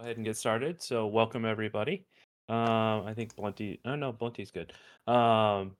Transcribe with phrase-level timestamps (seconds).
[0.00, 0.80] Ahead and get started.
[0.80, 2.06] So, welcome everybody.
[2.48, 3.80] Um, I think Blunty.
[3.84, 4.72] Oh no, Blunty's good.
[5.06, 5.76] Um,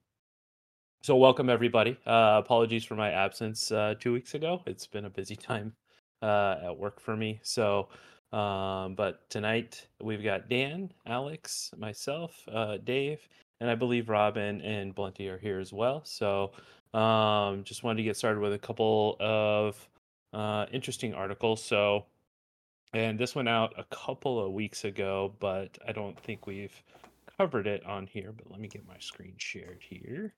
[1.02, 1.96] so welcome everybody.
[2.06, 4.62] Uh, apologies for my absence uh, two weeks ago.
[4.66, 5.72] It's been a busy time
[6.20, 7.40] uh, at work for me.
[7.42, 7.88] So,
[8.30, 13.26] um, but tonight we've got Dan, Alex, myself, uh, Dave,
[13.62, 16.02] and I believe Robin and Blunty are here as well.
[16.04, 16.52] So,
[16.92, 19.88] um, just wanted to get started with a couple of
[20.34, 21.64] uh, interesting articles.
[21.64, 22.04] So,
[22.92, 26.82] and this went out a couple of weeks ago, but I don't think we've
[27.38, 28.32] covered it on here.
[28.32, 30.34] But let me get my screen shared here.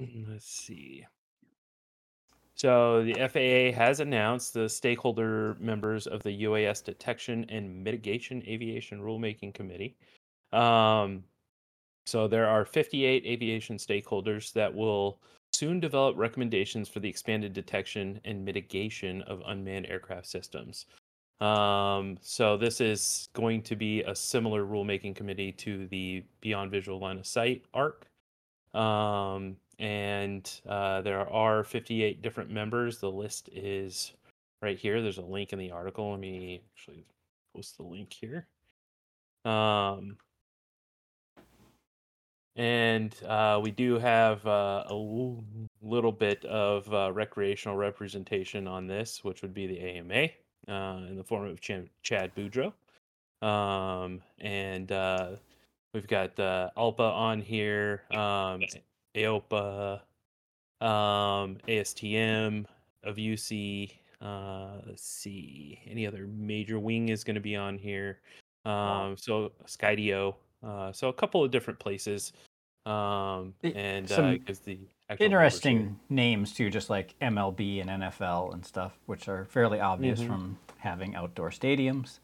[0.00, 1.06] Mm, Let's see.
[2.54, 9.00] So the FAA has announced the stakeholder members of the UAS Detection and Mitigation Aviation
[9.00, 9.96] Rulemaking Committee.
[10.52, 11.22] Um,
[12.04, 15.20] so there are 58 aviation stakeholders that will
[15.52, 20.86] soon develop recommendations for the expanded detection and mitigation of unmanned aircraft systems.
[21.40, 26.98] Um, so this is going to be a similar rulemaking committee to the Beyond Visual
[26.98, 28.08] Line of Sight ARC.
[28.74, 32.98] Um, and uh, there are 58 different members.
[32.98, 34.12] The list is
[34.60, 35.00] right here.
[35.00, 36.10] There's a link in the article.
[36.10, 37.04] Let me actually
[37.54, 38.48] post the link here.
[39.44, 40.16] Um,
[42.56, 49.42] and uh, we do have uh, little bit of uh, recreational representation on this, which
[49.42, 50.28] would be the AMA
[50.68, 52.72] uh, in the form of Ch- Chad Boudreau.
[53.46, 55.30] Um, and uh,
[55.94, 58.62] we've got uh, ALPA on here, um,
[59.14, 60.00] AOPA,
[60.80, 62.64] um, ASTM,
[63.04, 63.92] of UC.
[64.20, 68.20] Uh, let's see, any other major wing is going to be on here.
[68.64, 70.34] Um, so Skydio.
[70.62, 72.32] Uh, so a couple of different places.
[72.84, 74.97] Um, and uh, some gives the actual numbers here.
[75.18, 80.26] Interesting names too, just like MLB and NFL and stuff, which are fairly obvious Mhm.
[80.26, 82.18] from having outdoor stadiums,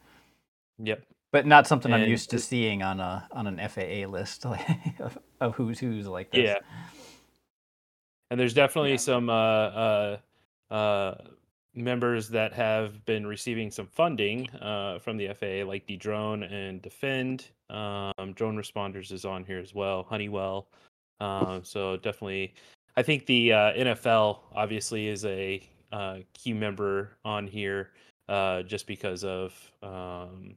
[0.79, 1.03] Yep.
[1.33, 4.45] but not something I'm used to seeing on a on an FAA list
[5.01, 6.45] of, of who's who's like this.
[6.45, 6.59] Yeah.
[8.31, 8.97] And there's definitely Yeah.
[8.97, 10.17] some uh, uh,
[10.71, 11.15] uh,
[11.75, 16.83] members that have been receiving some funding uh, from the FAA, like the drone and
[16.83, 17.49] defend.
[17.71, 20.03] Um, drone responders is on here as well.
[20.05, 20.69] Honeywell.
[21.21, 22.55] Um, so definitely,
[22.97, 27.93] I think the uh, NFL obviously is a uh, key member on here,
[28.29, 30.57] uh, just because of um,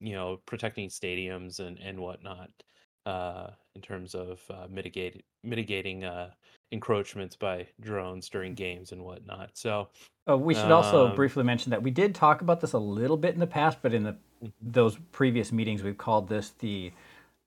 [0.00, 2.50] you know protecting stadiums and and whatnot
[3.06, 6.30] uh, in terms of uh, mitigate, mitigating uh,
[6.72, 9.50] encroachments by drones during games and whatnot.
[9.54, 9.88] So,
[10.26, 13.16] Oh, we should also Um, briefly mention that we did talk about this a little
[13.16, 14.52] bit in the past, but in the Mhm.
[14.60, 16.92] those previous meetings, we've called this the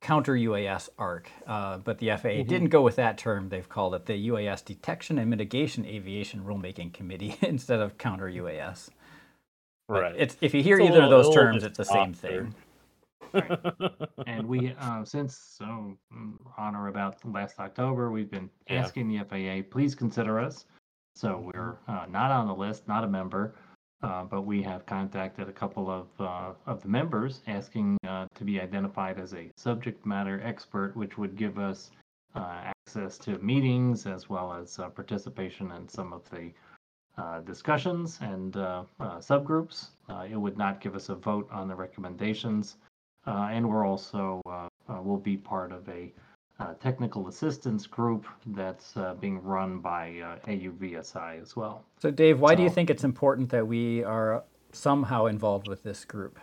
[0.02, 1.32] counter UAS arc.
[1.48, 2.48] Uh, but the FAA Mhm.
[2.48, 3.50] didn't go with that term.
[3.50, 8.90] They've called it the UAS Detection and Mitigation Aviation Rulemaking Committee instead of counter UAS.
[9.88, 10.16] Right.
[10.18, 12.52] It's, if you hear It's a either of those terms, it's the same softer.
[12.52, 12.56] thing.
[14.28, 18.82] And we, uh, since so mm, on or about last October, we've been Yeah.
[18.82, 20.66] asking the FAA, please consider us.
[21.16, 23.56] So we're uh, not on the list, not a member,
[24.04, 28.44] uh, but we have contacted a couple of uh, of the members asking uh, to
[28.44, 31.92] be identified as a subject matter expert, which would give us
[32.36, 36.52] uh, access to meetings as well as uh, participation in some of the
[37.46, 38.54] discussions and
[39.22, 39.90] subgroups.
[40.28, 42.78] It would not give us a vote on the recommendations.
[43.28, 44.42] And we're also,
[44.88, 46.12] will be part of a
[46.60, 51.84] uh, technical assistance group that's uh, being run by uh, AUVSI as well.
[52.00, 56.06] So, Dave, why do you think it's important that we are somehow involved with this
[56.06, 56.40] group?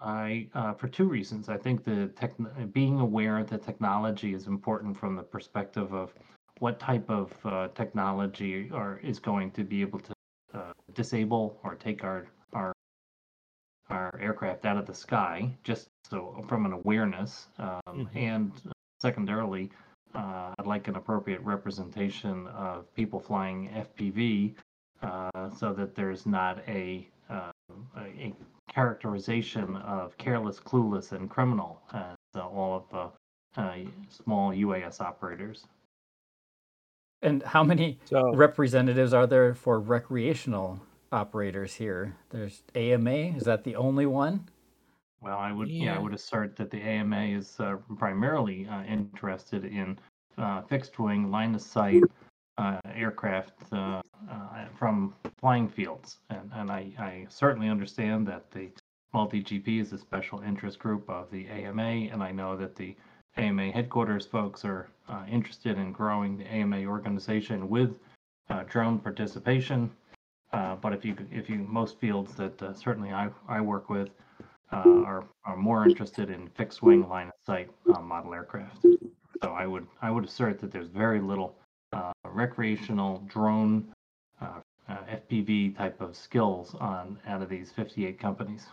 [0.00, 1.48] I, uh, for two reasons.
[1.48, 2.32] I think the tech,
[2.72, 6.14] being aware that technology is important from the perspective of
[6.60, 10.12] what type of uh, technology or is going to be able to
[10.54, 12.72] uh, disable or take our our
[13.90, 15.50] our aircraft out of the sky.
[15.64, 18.16] Just so from an awareness, um, Mhm.
[18.16, 18.52] and
[19.00, 19.70] secondarily,
[20.14, 24.54] uh, I'd like an appropriate representation of people flying FPV,
[25.02, 27.50] uh, so that there's not a uh,
[27.96, 28.34] a, a
[28.72, 33.12] characterization of careless, clueless, and criminal as uh, all of
[33.56, 33.76] the uh,
[34.08, 35.66] small UAS operators.
[37.22, 40.80] And how many so, representatives are there for recreational
[41.10, 42.16] operators here?
[42.30, 43.36] There's AMA.
[43.36, 44.48] Is that the only one?
[45.20, 45.96] Well, I would, yeah, Yeah.
[45.96, 49.98] I would assert that the AMA is uh, primarily uh, interested in
[50.36, 52.02] uh, fixed wing line of sight
[52.58, 54.00] uh, aircraft uh,
[54.30, 58.70] uh, from flying fields, and and I, I certainly understand that the
[59.12, 62.96] multi GP is a special interest group of the AMA, and I know that the
[63.36, 67.94] AMA headquarters folks are uh, interested in growing the AMA organization with
[68.50, 69.90] uh, drone participation.
[70.52, 74.08] Uh, but if you if you most fields that uh, certainly I I work with
[74.72, 78.84] uh, are are more interested in fixed wing line of sight uh, model aircraft.
[79.42, 81.56] So I would I would assert that there's very little
[81.92, 83.92] uh, recreational drone
[84.40, 84.96] uh, uh,
[85.30, 88.66] FPV type of skills on out of these 58 companies.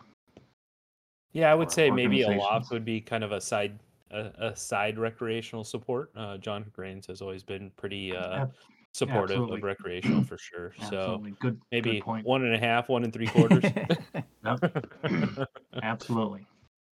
[1.34, 3.80] Yeah, I would say maybe Aloft would be kind of a side
[4.12, 6.12] a, a side recreational support.
[6.16, 8.48] Uh, John Grains has always been pretty uh,
[8.96, 9.58] supportive absolutely.
[9.58, 10.74] of recreational for sure.
[10.90, 11.60] So good.
[11.72, 12.26] maybe good point.
[12.26, 13.64] one and a half, one and three quarters.
[15.84, 16.48] Absolutely,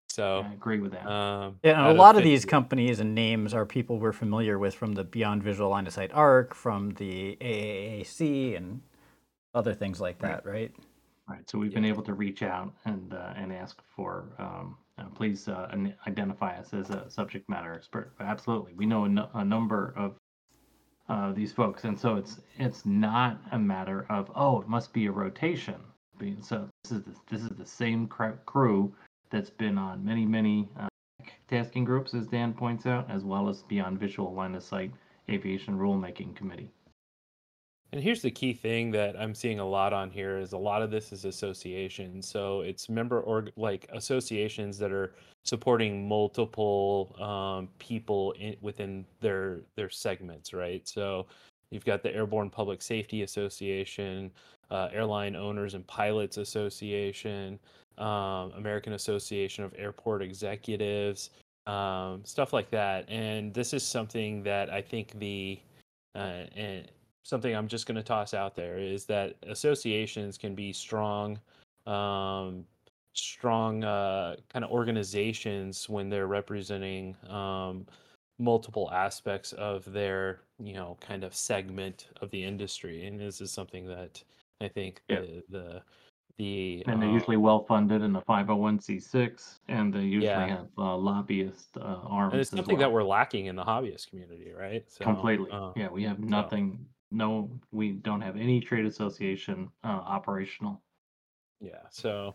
[0.08, 1.06] so I agree with that.
[1.06, 4.58] um, Yeah, and a lot of 50 these companies and names are people we're familiar
[4.58, 8.82] with from the Beyond Visual Line of Sight ARC, from the AAAC, and
[9.54, 10.74] other things like that, right?
[11.28, 15.06] Right, so we've been able to reach out and, uh, and ask for, um, uh,
[15.14, 15.68] please, uh,
[16.06, 18.12] identify us as a subject matter expert.
[18.20, 20.14] Absolutely, we know a, nu- a number of,
[21.08, 25.06] uh, these folks, and so it's, it's not a matter of, oh, it must be
[25.06, 25.76] a rotation.
[26.40, 28.94] So this is, the this is the same crew
[29.30, 30.88] that's been on many, many, uh,
[31.48, 34.92] tasking groups, as Dan points out, as well as Beyond Visual Line of Sight
[35.28, 36.70] Aviation Rulemaking Committee.
[37.92, 40.82] And here's the key thing that I'm seeing a lot on here is a lot
[40.82, 42.28] of this is associations.
[42.28, 49.60] So it's member org like associations that are supporting multiple um, people in, within their
[49.76, 50.86] their segments, right?
[50.86, 51.26] So
[51.70, 54.32] you've got the Airborne Public Safety Association,
[54.70, 57.58] uh, Airline Owners and Pilots Association,
[57.98, 61.30] um, American Association of Airport Executives,
[61.66, 63.08] um, stuff like that.
[63.08, 65.60] And this is something that I think the
[66.16, 66.90] uh, and
[67.26, 71.40] something I'm just going to toss out there is that associations can be strong,
[71.86, 72.64] um,
[73.14, 77.86] strong uh, kind of organizations when they're representing um,
[78.38, 83.06] multiple aspects of their, you know, kind of segment of the industry.
[83.06, 84.22] And this is something that
[84.60, 85.20] I think Yeah.
[85.20, 85.82] the the
[86.38, 90.56] the And they're uh, usually well funded in a 501c6, and they usually Yeah.
[90.58, 92.32] have uh, lobbyist uh, arms.
[92.32, 94.84] and it's something that we're lacking in the hobbyist community, right?
[94.90, 95.50] So, completely.
[95.50, 96.86] uh, yeah, we have nothing.
[97.10, 100.82] No, we don't have any trade association uh, operational.
[101.60, 102.34] yeah so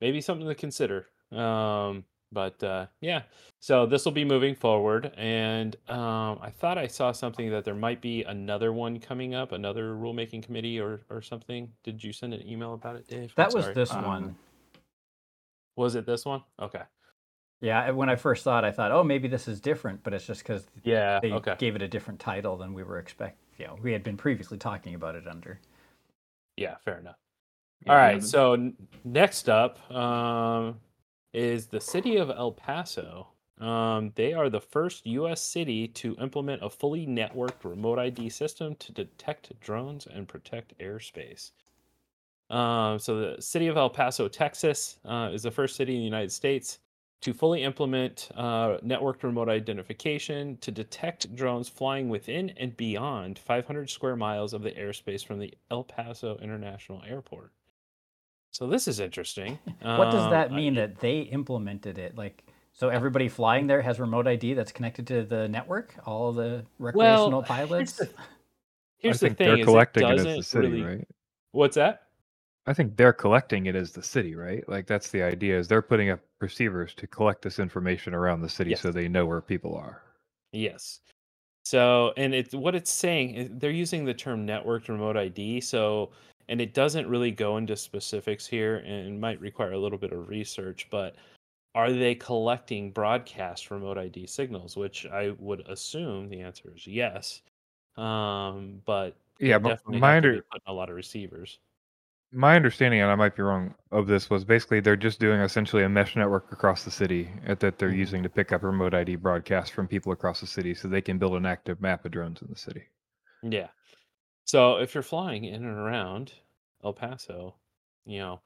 [0.00, 3.22] maybe something to consider um but uh yeah
[3.60, 7.74] so this will be moving forward and um i thought i saw something that there
[7.76, 12.34] might be another one coming up another rulemaking committee or or something did you send
[12.34, 13.74] an email about it dave I'm That was sorry.
[13.74, 14.36] this Um, one.
[15.76, 16.82] was it this one okay
[17.60, 20.26] Yeah, when I first saw it, I thought, oh, maybe this is different, but it's
[20.26, 23.36] just because yeah they okay gave it a different title than we were expect.
[23.60, 25.60] You know, we had been previously talking about it under.
[26.56, 27.18] yeah fair enough
[27.86, 28.22] Yeah, All we right.
[28.22, 30.80] So n- next up um,
[31.34, 33.28] is the city of El Paso.
[33.60, 35.42] Um, they are the first U.S.
[35.42, 41.52] city to implement a fully networked remote ID system to detect drones and protect airspace.
[42.50, 46.04] Um, so the city of El Paso, Texas, uh, is the first city in the
[46.06, 46.80] United States
[47.20, 53.90] to fully implement uh, networked remote identification to detect drones flying within and beyond 500
[53.90, 57.52] square miles of the airspace from the El Paso International Airport.
[58.52, 59.58] So this is interesting.
[59.82, 62.16] What does Um, that I- mean that they implemented it?
[62.16, 65.94] Like, so everybody flying there has remote ID that's connected to the network.
[66.06, 67.92] All the recreational here's pilots.
[67.94, 68.08] the-
[68.96, 70.82] Here's I think the thing: they're is collecting it it, as the city, really.
[70.82, 71.08] right?
[71.52, 72.02] What's that?
[72.66, 74.66] I think they're collecting it as the city, right?
[74.68, 78.48] Like that's the idea is they're putting up receivers to collect this information around the
[78.48, 80.02] city so they know where people are.
[80.52, 81.00] Yes.
[81.64, 85.60] So, and it's what it's saying, is they're using the term networked remote ID.
[85.60, 86.10] So,
[86.48, 90.28] and it doesn't really go into specifics here and might require a little bit of
[90.28, 91.14] research, but
[91.74, 94.76] are they collecting broadcast remote ID signals?
[94.76, 97.42] Which I would assume the answer is yes.
[97.96, 101.58] Um, but they Yeah, but definitely my have to under putting a lot of receivers.
[102.32, 105.82] My understanding, and I might be wrong, of this was basically they're just doing essentially
[105.82, 107.96] a mesh network across the city uh, that they're Mhm.
[107.96, 111.18] using to pick up remote ID broadcasts from people across the city, so they can
[111.18, 112.84] build an active map of drones in the city.
[113.42, 113.68] Yeah.
[114.44, 116.32] So if you're flying in and around
[116.84, 117.56] El Paso,
[118.04, 118.40] you know,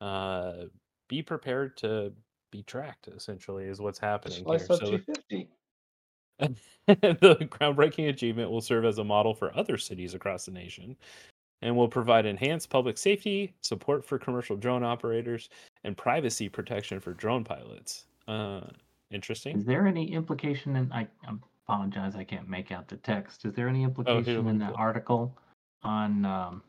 [0.00, 0.66] uh,
[1.08, 2.12] be prepared to
[2.50, 3.08] be tracked.
[3.08, 4.58] Essentially, is what's happening here.
[4.58, 5.50] So the- 250.
[6.86, 10.96] the groundbreaking achievement will serve as a model for other cities across the nation
[11.62, 15.48] and will provide enhanced public safety, support for commercial drone operators,
[15.84, 18.06] and privacy protection for drone pilots.
[18.26, 18.60] Uh,
[19.10, 19.58] interesting.
[19.58, 20.92] Is there any implication in?
[20.92, 21.08] I
[21.68, 23.44] apologize, I can't make out the text.
[23.44, 25.36] Is there any implication let me in that article
[25.82, 26.62] on um,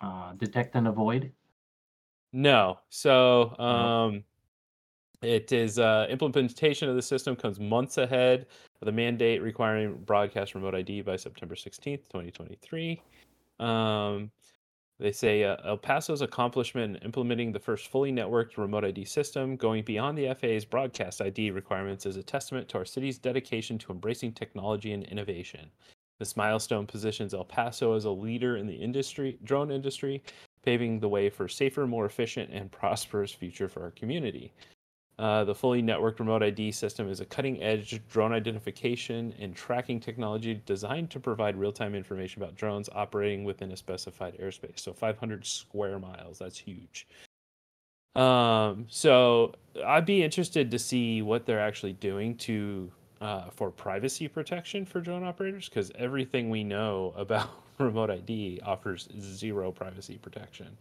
[0.00, 1.32] uh, detect and avoid?
[2.32, 2.78] No.
[2.88, 4.24] So um
[5.22, 8.46] it is uh implementation of the system comes months ahead
[8.80, 13.02] of the mandate requiring broadcast remote ID by September 16th, 2023.
[13.60, 14.32] Um
[15.00, 19.56] They say uh, El Paso's accomplishment in implementing the first fully networked remote ID system,
[19.56, 23.92] going beyond the FAA's broadcast ID requirements, is a testament to our city's dedication to
[23.92, 25.70] embracing technology and innovation.
[26.18, 30.22] This milestone positions El Paso as a leader in the industry, drone industry,
[30.62, 34.52] paving the way for a safer, more efficient, and prosperous future for our community.
[35.20, 40.00] Uh, the fully networked remote ID system is a cutting edge drone identification and tracking
[40.00, 44.80] technology designed to provide real time information about drones operating within a specified airspace.
[44.80, 47.06] So 500 square miles, that's huge.
[48.16, 49.52] Um, so
[49.84, 55.02] I'd be interested to see what they're actually doing to uh, for privacy protection for
[55.02, 60.78] drone operators because everything we know about remote ID offers zero privacy protection.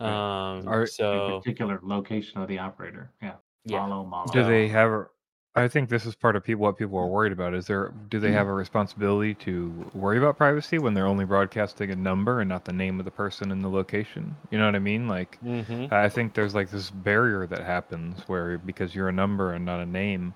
[0.00, 0.56] Right.
[0.56, 3.12] Um, In so particular location of the operator.
[3.22, 3.36] Yeah.
[3.66, 3.86] Yeah.
[4.32, 4.90] Do they have?
[4.90, 5.06] a-
[5.54, 7.54] I think this is part of people what people are worried about.
[7.54, 7.92] Is there?
[8.10, 12.40] Do they have a responsibility to worry about privacy when they're only broadcasting a number
[12.40, 14.36] and not the name of the person and the location?
[14.50, 15.08] You know what I mean?
[15.08, 19.54] Like, hmm I think there's like this barrier that happens where because you're a number
[19.54, 20.34] and not a name,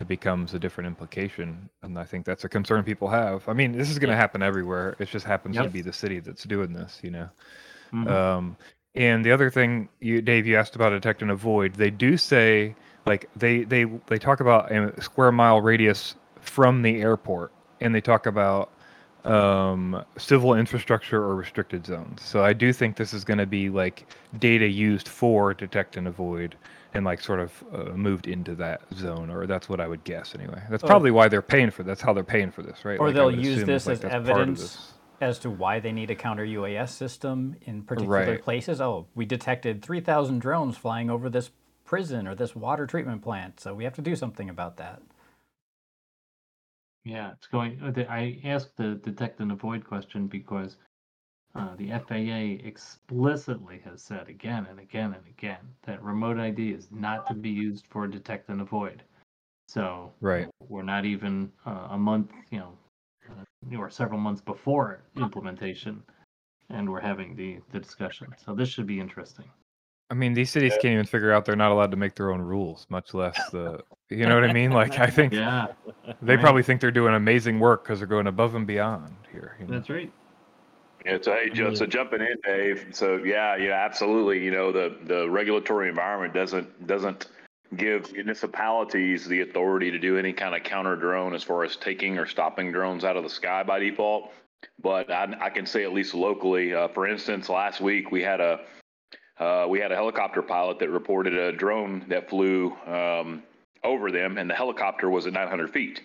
[0.00, 3.48] it becomes a different implication, and I think that's a concern people have.
[3.48, 4.16] I mean, this is going to Yeah.
[4.16, 4.96] happen everywhere.
[4.98, 7.00] It just happens to be the city that's doing this.
[7.02, 7.28] You know.
[7.92, 8.08] Mhm.
[8.10, 8.56] Um,
[8.98, 11.74] and the other thing, you, Dave, you asked about detect and avoid.
[11.74, 12.74] They do say,
[13.06, 18.00] like, they they they talk about a square mile radius from the airport, and they
[18.00, 18.70] talk about
[19.24, 22.22] um, civil infrastructure or restricted zones.
[22.22, 24.06] So I do think this is going to be like
[24.38, 26.56] data used for detect and avoid,
[26.92, 30.34] and like sort of uh, moved into that zone, or that's what I would guess
[30.34, 30.60] anyway.
[30.70, 30.88] That's Oh.
[30.88, 31.84] probably why they're paying for.
[31.84, 32.98] That's how they're paying for this, right?
[32.98, 34.92] Or Like, they'll use this like as that's part of evidence.
[35.20, 38.42] As to why they need a counter UAS system in particular Right.
[38.42, 38.80] places.
[38.80, 41.50] Oh, we detected 3,000 drones flying over this
[41.84, 45.02] prison or this water treatment plant, so we have to do something about that.
[47.04, 47.80] Yeah, it's going.
[47.82, 50.76] uh, I asked the detect and avoid question because
[51.54, 56.88] uh, the FAA explicitly has said again and again and again that remote ID is
[56.90, 59.02] not to be used for detect and avoid.
[59.68, 60.48] So Right.
[60.68, 62.72] we're not even uh, a month, you know,
[63.76, 66.02] or several months before implementation,
[66.70, 68.28] and we're having the the discussion.
[68.44, 69.46] So this should be interesting.
[70.10, 72.40] I mean, these cities can't even figure out they're not allowed to make their own
[72.40, 73.82] rules, much less the.
[74.10, 74.70] You know what I mean?
[74.70, 75.66] Like, I think Yeah,
[76.22, 76.42] they right.
[76.42, 79.56] probably think they're doing amazing work because they're going above and beyond here.
[79.60, 79.74] You know?
[79.74, 80.10] that's right.
[81.04, 82.86] Yeah, so hey, Joe, so jumping in, Dave.
[82.92, 84.42] So yeah, yeah, absolutely.
[84.42, 87.28] You know, the the regulatory environment doesn't doesn't
[87.76, 92.18] give municipalities the authority to do any kind of counter drone as far as taking
[92.18, 94.32] or stopping drones out of the sky by default.
[94.82, 98.40] But I, I can say at least locally, uh, for instance, last week we had
[98.40, 98.60] a
[99.38, 103.42] uh, we had a helicopter pilot that reported a drone that flew um,
[103.84, 106.02] over them, and the helicopter was at 900 feet.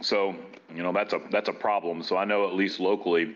[0.00, 0.34] So
[0.74, 2.02] you know that's a that's a problem.
[2.02, 3.34] So I know at least locally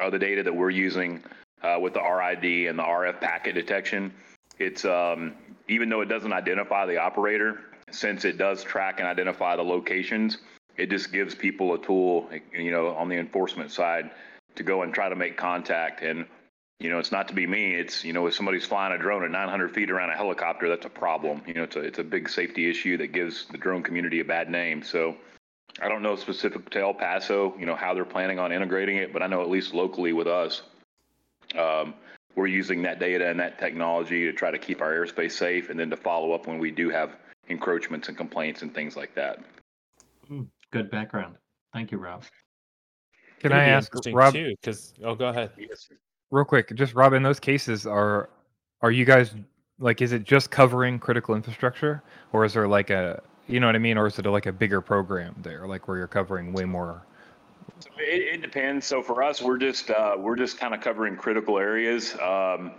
[0.00, 1.22] uh, the data that we're using
[1.62, 4.12] uh, with the RID and the RF packet detection.
[4.58, 5.34] It's um,
[5.68, 10.38] even though it doesn't identify the operator, since it does track and identify the locations,
[10.76, 14.10] it just gives people a tool, you know, on the enforcement side
[14.56, 16.02] to go and try to make contact.
[16.02, 16.26] And
[16.80, 17.74] you know, it's not to be me.
[17.74, 20.86] It's you know, if somebody's flying a drone at 900 feet around a helicopter, that's
[20.86, 21.42] a problem.
[21.46, 24.24] You know, it's a it's a big safety issue that gives the drone community a
[24.24, 24.82] bad name.
[24.82, 25.16] So.
[25.82, 29.12] I don't know specific to El Paso, you know, how they're planning on integrating it,
[29.12, 30.62] but I know at least locally with us,
[31.58, 31.94] um,
[32.36, 35.78] we're using that data and that technology to try to keep our airspace safe and
[35.78, 37.16] then to follow up when we do have
[37.48, 39.38] encroachments and complaints and things like that.
[40.26, 41.36] Hmm, good background.
[41.72, 42.24] Thank you, Rob.
[43.40, 44.54] Can I be ask interesting Rob too?
[44.60, 45.50] Because oh, go ahead.
[45.58, 45.88] Yes.
[46.30, 46.74] real quick?
[46.74, 48.30] Just Rob, in those cases, are
[48.80, 49.34] are you guys
[49.78, 50.00] like?
[50.00, 53.80] Is it just covering critical infrastructure, or is there like a you know what I
[53.80, 57.06] mean, or is it like a bigger program there, like where you're covering way more?
[57.98, 58.86] It, it depends.
[58.86, 62.14] So for us, we're just uh, we're just kind of covering critical areas.
[62.20, 62.72] Um,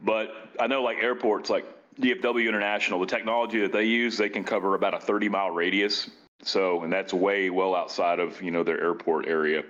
[0.00, 1.66] but I know like airports, like
[2.00, 6.10] DFW International, the technology that they use, they can cover about a 30 mile radius.
[6.42, 9.62] So and that's way well outside of you know their airport area.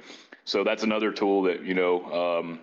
[0.44, 2.60] So that's another tool that you know um,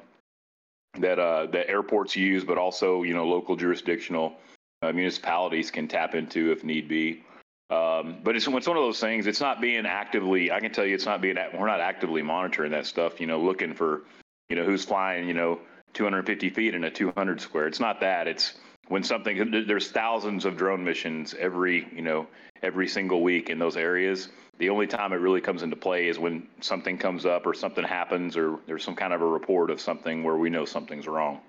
[0.99, 4.33] that uh, that airports use, but also you know local jurisdictional
[4.81, 7.23] uh, municipalities can tap into if need be.
[7.71, 9.27] Um, but it's, it's one of those things.
[9.27, 10.51] It's not being actively.
[10.51, 11.37] I can tell you, it's not being.
[11.57, 13.21] We're not actively monitoring that stuff.
[13.21, 14.01] You know, looking for,
[14.49, 15.27] you know, who's flying.
[15.27, 15.59] You know,
[15.93, 17.67] 250 feet in a 200 square.
[17.67, 18.27] It's not that.
[18.27, 18.53] It's
[18.89, 19.65] when something.
[19.65, 21.87] There's thousands of drone missions every.
[21.95, 22.27] You know,
[22.63, 24.29] every single week in those areas.
[24.59, 27.83] The only time it really comes into play is when something comes up or something
[27.83, 31.39] happens or there's some kind of a report of something where we know something's wrong.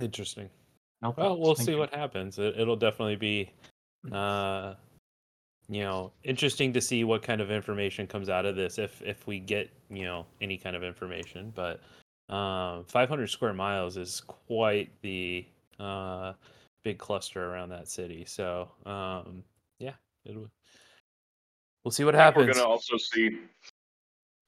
[0.00, 0.50] Interesting.
[1.02, 1.78] No Well, we'll Thank see you.
[1.78, 2.38] what happens.
[2.38, 3.50] It, it'll definitely be,
[4.12, 4.74] uh,
[5.68, 9.26] you know, interesting to see what kind of information comes out of this if if
[9.26, 11.52] we get you know any kind of information.
[11.54, 11.80] But
[12.28, 15.46] um, 500 square miles is quite the
[15.78, 16.34] uh,
[16.84, 18.24] big cluster around that city.
[18.26, 19.42] So um,
[19.78, 20.50] yeah, it'll,
[21.84, 22.46] we'll see what happens.
[22.46, 23.38] We're going to also see.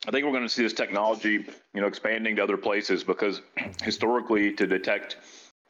[0.07, 3.41] I think we're going to see this technology, you know, expanding to other places because
[3.83, 5.19] historically, to detect,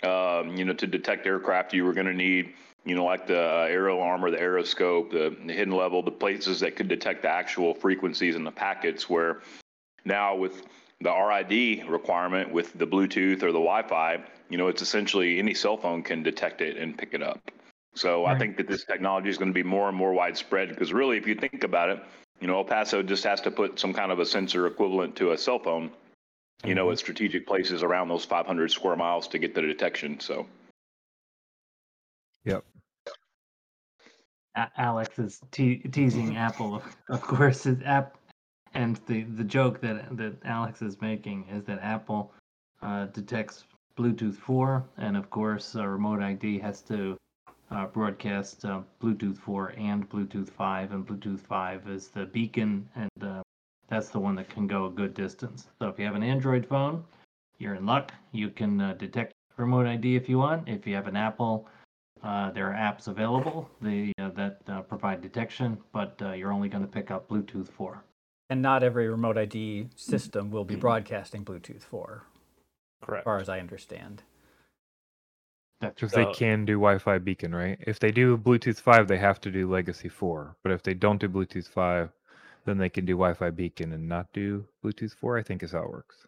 [0.05, 2.55] um, you know, to detect aircraft, you were going to need,
[2.85, 6.61] you know, like the uh, aero armor, the aeroscope, the, the hidden level, the places
[6.61, 9.09] that could detect the actual frequencies in the packets.
[9.09, 9.43] Where
[10.05, 10.65] now with
[11.01, 15.77] the RID requirement with the Bluetooth or the Wi-Fi, you know, it's essentially any cell
[15.77, 17.51] phone can detect it and pick it up.
[17.95, 20.95] So I think that this technology is going to be more and more widespread because
[20.95, 22.03] really, if you think about it,
[22.41, 25.33] you know, El Paso just has to put some kind of a sensor equivalent to
[25.33, 25.91] a cell phone,
[26.65, 26.93] you know, Mhm.
[26.93, 30.21] at strategic places around those 500 square miles to get the detection.
[30.21, 30.47] So
[34.55, 37.65] A- Alex is te- teasing Apple, of- of course.
[37.65, 38.19] Is app,
[38.75, 42.35] and the the joke that that Alex is making is that Apple
[42.83, 43.65] uh, detects
[43.97, 47.17] Bluetooth 4, and of course, uh, Remote ID has to
[47.71, 53.11] uh, broadcast uh, Bluetooth 4 and Bluetooth 5, and Bluetooth 5 is the beacon, and
[53.23, 53.43] uh,
[53.93, 55.69] that's the one that can go a good distance.
[55.79, 57.05] So if you have an Android phone,
[57.59, 58.13] you're in luck.
[58.33, 60.69] You can uh, detect Remote ID if you want.
[60.69, 61.69] If you have an Apple
[62.23, 66.69] uh, there are apps available they, uh, that uh, provide detection, but uh, you're only
[66.69, 68.03] going to pick up Bluetooth 4.
[68.51, 72.23] And not every remote ID system will be broadcasting Bluetooth 4,
[73.03, 73.23] Correct.
[73.23, 74.23] as far as I understand.
[75.81, 77.79] That's Because So- they can do Wi-Fi beacon, right?
[77.81, 80.57] If they do Bluetooth 5, they have to do Legacy 4.
[80.63, 82.13] But if they don't do Bluetooth 5,
[82.65, 85.39] then they can do Wi-Fi beacon and not do Bluetooth 4.
[85.39, 86.27] I think is how it works.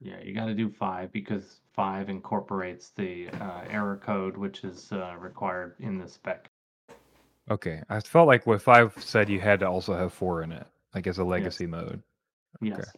[0.00, 4.92] yeah, you got to do five because five incorporates the uh, error code, which is
[4.92, 6.50] uh, required in the spec.
[7.50, 10.66] Okay, I felt like what 5 said you had to also have 4 in it,
[10.94, 12.02] like as a legacy mode.
[12.62, 12.90] Yes.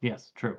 [0.00, 0.56] Yes, true.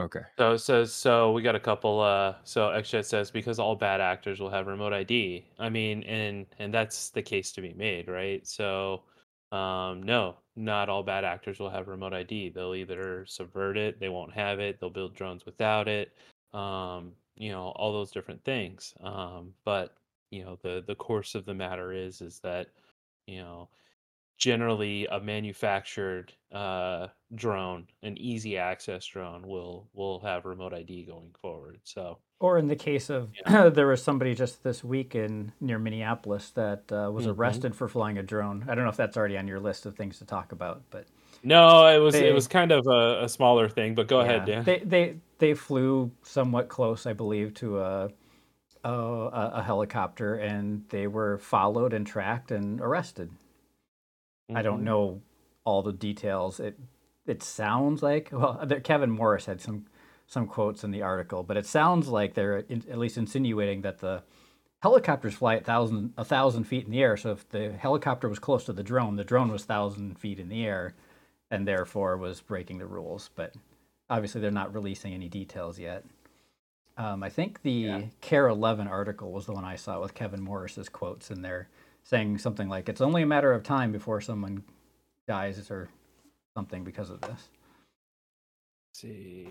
[0.00, 0.20] Okay.
[0.38, 4.00] So it says so we got a couple uh so XJet says because all bad
[4.00, 5.44] actors will have remote ID.
[5.58, 8.46] I mean and and that's the case to be made, right?
[8.46, 9.02] So
[9.52, 12.50] um no, not all bad actors will have remote ID.
[12.50, 16.12] They'll either subvert it, they won't have it, they'll build drones without it.
[16.52, 18.94] Um you know, all those different things.
[19.00, 19.94] Um but
[20.30, 22.68] you know, the the course of the matter is is that
[23.26, 23.68] you know,
[24.38, 31.34] generally a manufactured uh, drone, an easy access drone, will will have remote ID going
[31.42, 31.80] forward.
[31.84, 33.30] So Or in the case of
[33.74, 37.36] there was somebody just this week in near Minneapolis that uh, was Mhm.
[37.36, 38.64] arrested for flying a drone.
[38.68, 41.06] I don't know if that's already on your list of things to talk about, but
[41.42, 43.94] no, it was They- it was kind of a, a smaller thing.
[43.94, 44.64] But go ahead, Dan.
[44.64, 48.08] They they they flew somewhat close, I believe, to a,
[48.84, 48.90] a
[49.54, 53.30] a helicopter, and they were followed and tracked and arrested.
[54.54, 54.84] I don't Mhm.
[54.84, 55.22] know
[55.64, 56.60] all the details.
[56.60, 56.78] It
[57.26, 59.86] it sounds like well, there- Kevin Morris had some
[60.26, 63.98] some quotes in the article, but it sounds like they're in, at least insinuating that
[63.98, 64.22] the
[64.80, 67.16] helicopters fly at thousand a thousand feet in the air.
[67.16, 70.48] So if the helicopter was close to the drone, the drone was thousand feet in
[70.48, 70.94] the air,
[71.50, 73.30] and therefore was breaking the rules.
[73.34, 73.54] But
[74.08, 76.04] obviously, they're not releasing any details yet.
[76.96, 78.02] Um, I think the Yeah.
[78.20, 81.68] KARE 11 article was the one I saw with Kevin Morris's quotes in there,
[82.08, 84.64] saying something like, "It's only a matter of time before someone
[85.26, 85.88] dies or
[86.56, 87.50] something because of this."
[88.88, 89.48] Let's see.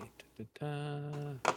[0.60, 1.54] Da-da-da.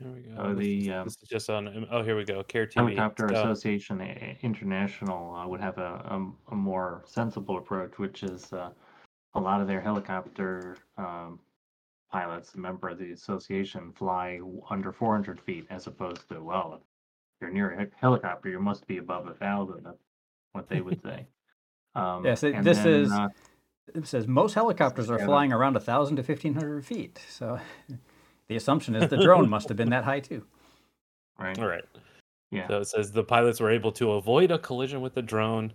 [0.00, 0.34] There we go.
[0.38, 1.86] Oh, the, is- um, this is just on.
[1.92, 2.42] Oh, here we go.
[2.42, 2.74] KARE TV.
[2.74, 4.00] Helicopter So- Association
[4.42, 8.70] International uh, would have a, a, a more sensible approach, which is uh,
[9.34, 11.38] a lot of their helicopter um,
[12.10, 16.82] pilots, a member of the association, fly under 400 feet as opposed to, well, if
[17.40, 19.98] you're near a helicopter, you must be above a thousand, that's
[20.52, 21.26] what they would say.
[21.94, 23.28] Um, Yes, it- and this then, is- uh,
[23.94, 25.26] It says most helicopters are Yeah.
[25.26, 27.20] flying around a 1,000 to 1,500 feet.
[27.28, 27.58] So
[28.48, 30.44] the assumption is the drone must have been that high too.
[31.38, 31.58] right.
[31.58, 31.84] All right.
[32.50, 32.68] Yeah.
[32.68, 35.72] So it says the pilots were able to avoid a collision with the drone.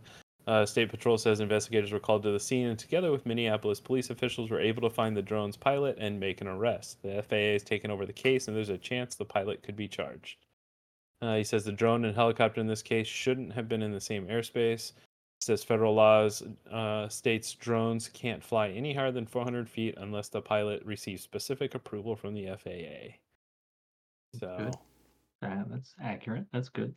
[0.47, 4.09] Uh, State Patrol says investigators were called to the scene and, together with Minneapolis police
[4.09, 7.01] officials, were able to find the drone's pilot and make an arrest.
[7.03, 9.87] The FAA has taken over the case, and there's a chance the pilot could be
[9.87, 10.37] charged.
[11.21, 13.99] Uh, he says the drone and helicopter in this case shouldn't have been in the
[13.99, 14.93] same airspace.
[15.41, 20.41] Says federal laws uh, states drones can't fly any higher than 400 feet unless the
[20.41, 23.15] pilot receives specific approval from the FAA.
[24.37, 24.55] So.
[24.57, 24.75] Good.
[25.41, 26.45] Uh, that's accurate.
[26.51, 26.93] That's good.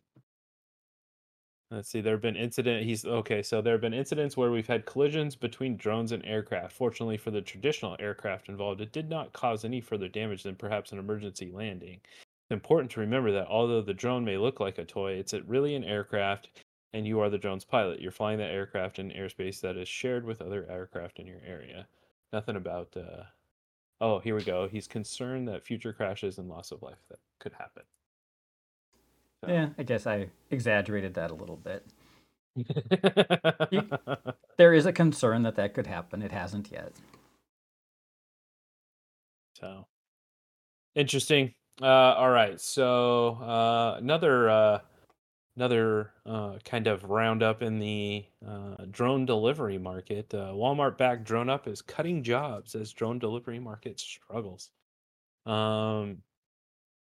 [1.71, 2.01] Let's see.
[2.01, 2.85] There have been incident.
[2.85, 3.41] He's okay.
[3.41, 6.73] So there have been incidents where we've had collisions between drones and aircraft.
[6.73, 10.91] Fortunately for the traditional aircraft involved, it did not cause any further damage than perhaps
[10.91, 11.99] an emergency landing.
[12.43, 15.75] It's important to remember that although the drone may look like a toy, it's really
[15.75, 16.49] an aircraft,
[16.93, 18.01] and you are the drone's pilot.
[18.01, 21.87] You're flying that aircraft in airspace that is shared with other aircraft in your area.
[22.31, 23.23] Nothing about uh,
[24.01, 24.67] Oh, here we go.
[24.67, 27.83] He's concerned that future crashes and loss of life that could happen.
[29.43, 31.85] So- Yeah, I guess I exaggerated that a little bit.
[34.57, 36.21] There is a concern that that could happen.
[36.21, 36.91] It hasn't yet.
[39.59, 39.87] So
[40.95, 41.53] interesting.
[41.81, 42.59] Uh, all right.
[42.59, 44.79] So uh, another uh,
[45.55, 50.33] another uh, kind of roundup in the uh, drone delivery market.
[50.33, 54.69] Uh, Walmart backed DroneUp is cutting jobs as drone delivery market struggles.
[55.45, 56.17] Um,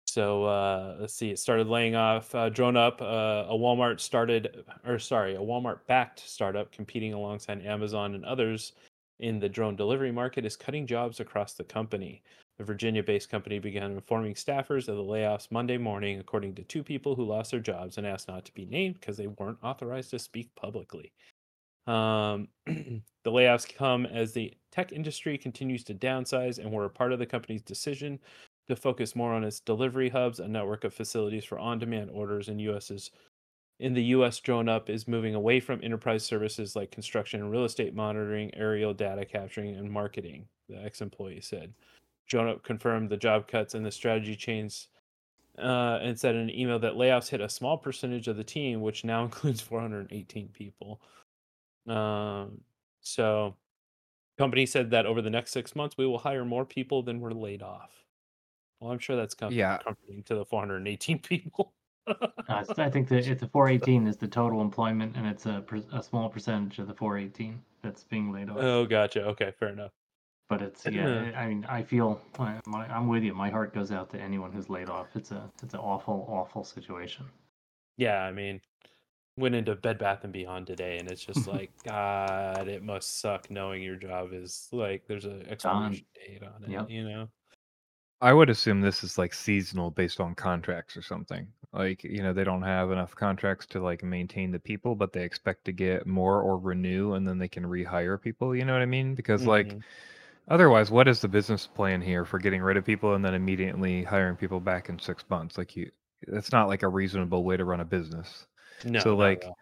[0.06, 1.30] so uh, let's see.
[1.30, 3.00] It started laying off DroneUp.
[3.00, 8.72] Uh, a Walmart started, or sorry, a Walmart backed startup competing alongside Amazon and others
[9.20, 12.22] in the drone delivery market is cutting jobs across the company.
[12.62, 16.84] The Virginia based company began informing staffers of the layoffs Monday morning, according to two
[16.84, 20.10] people who lost their jobs and asked not to be named because they weren't authorized
[20.10, 21.10] to speak publicly.
[21.88, 27.12] Um, the layoffs come as the tech industry continues to downsize and were a part
[27.12, 28.20] of the company's decision
[28.68, 32.48] to focus more on its delivery hubs, a network of facilities for on demand orders
[32.48, 33.10] in US's
[33.80, 37.96] in the US DroneUp is moving away from enterprise services like construction and real estate
[37.96, 41.74] monitoring, aerial data capturing, and marketing, the ex employee said.
[42.32, 44.88] DroneUp confirmed the job cuts and the strategy change
[45.58, 48.80] uh, and said in an email that layoffs hit a small percentage of the team,
[48.80, 51.00] which now includes 418 people.
[51.86, 52.60] Um,
[53.00, 53.56] so,
[54.38, 57.34] company said that over the next six months, we will hire more people than were
[57.34, 57.90] laid off.
[58.80, 59.78] Well, I'm sure that's com- Yeah.
[59.78, 61.74] comforting to the 418 people.
[62.06, 62.28] Uh,
[62.78, 66.28] I think that it's a 418 is the total employment, and it's a, a small
[66.28, 68.56] percentage of the 418 that's being laid off.
[68.58, 69.24] oh, gotcha.
[69.26, 69.92] Okay, fair enough.
[70.48, 71.32] But it's yeah.
[71.36, 73.34] I mean, I feel I- my, I'm with you.
[73.34, 75.08] My heart goes out to anyone who's laid off.
[75.14, 77.26] It's a it's an awful, awful situation.
[77.96, 78.60] Yeah, I mean,
[79.36, 83.50] went into Bed Bath and Beyond today, and it's just like, God, it must suck
[83.50, 86.70] knowing your job is like there's a expiration date on it.
[86.70, 86.90] Yep.
[86.90, 87.28] You know?
[88.20, 91.48] I would assume this is like seasonal based on contracts or something.
[91.72, 95.24] Like, you know, they don't have enough contracts to like maintain the people, but they
[95.24, 98.54] expect to get more or renew and then they can rehire people.
[98.54, 99.16] You know what I mean?
[99.16, 99.82] Because like Mhm.
[100.48, 104.04] Otherwise, what is the business plan here for getting rid of people and then immediately
[104.04, 105.58] hiring people back in six months?
[105.58, 105.90] Like you
[106.28, 108.46] that's not like a reasonable way to run a business.
[108.84, 109.58] no, so, not at like, all.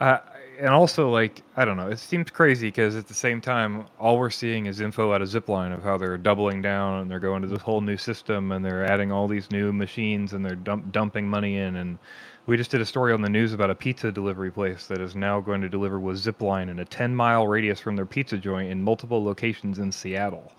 [0.00, 0.18] Uh,
[0.58, 4.18] and also, like, I don't know, it seems crazy because at the same time, all
[4.18, 7.42] we're seeing is info out of Zipline of how they're doubling down and they're going
[7.42, 10.92] to this whole new system and they're adding all these new machines and they're dump-
[10.92, 11.76] dumping money in.
[11.76, 11.98] And
[12.46, 15.14] we just did a story on the news about a pizza delivery place that is
[15.14, 18.70] now going to deliver with Zipline in a 10 mile radius from their pizza joint
[18.70, 20.52] in multiple locations in Seattle.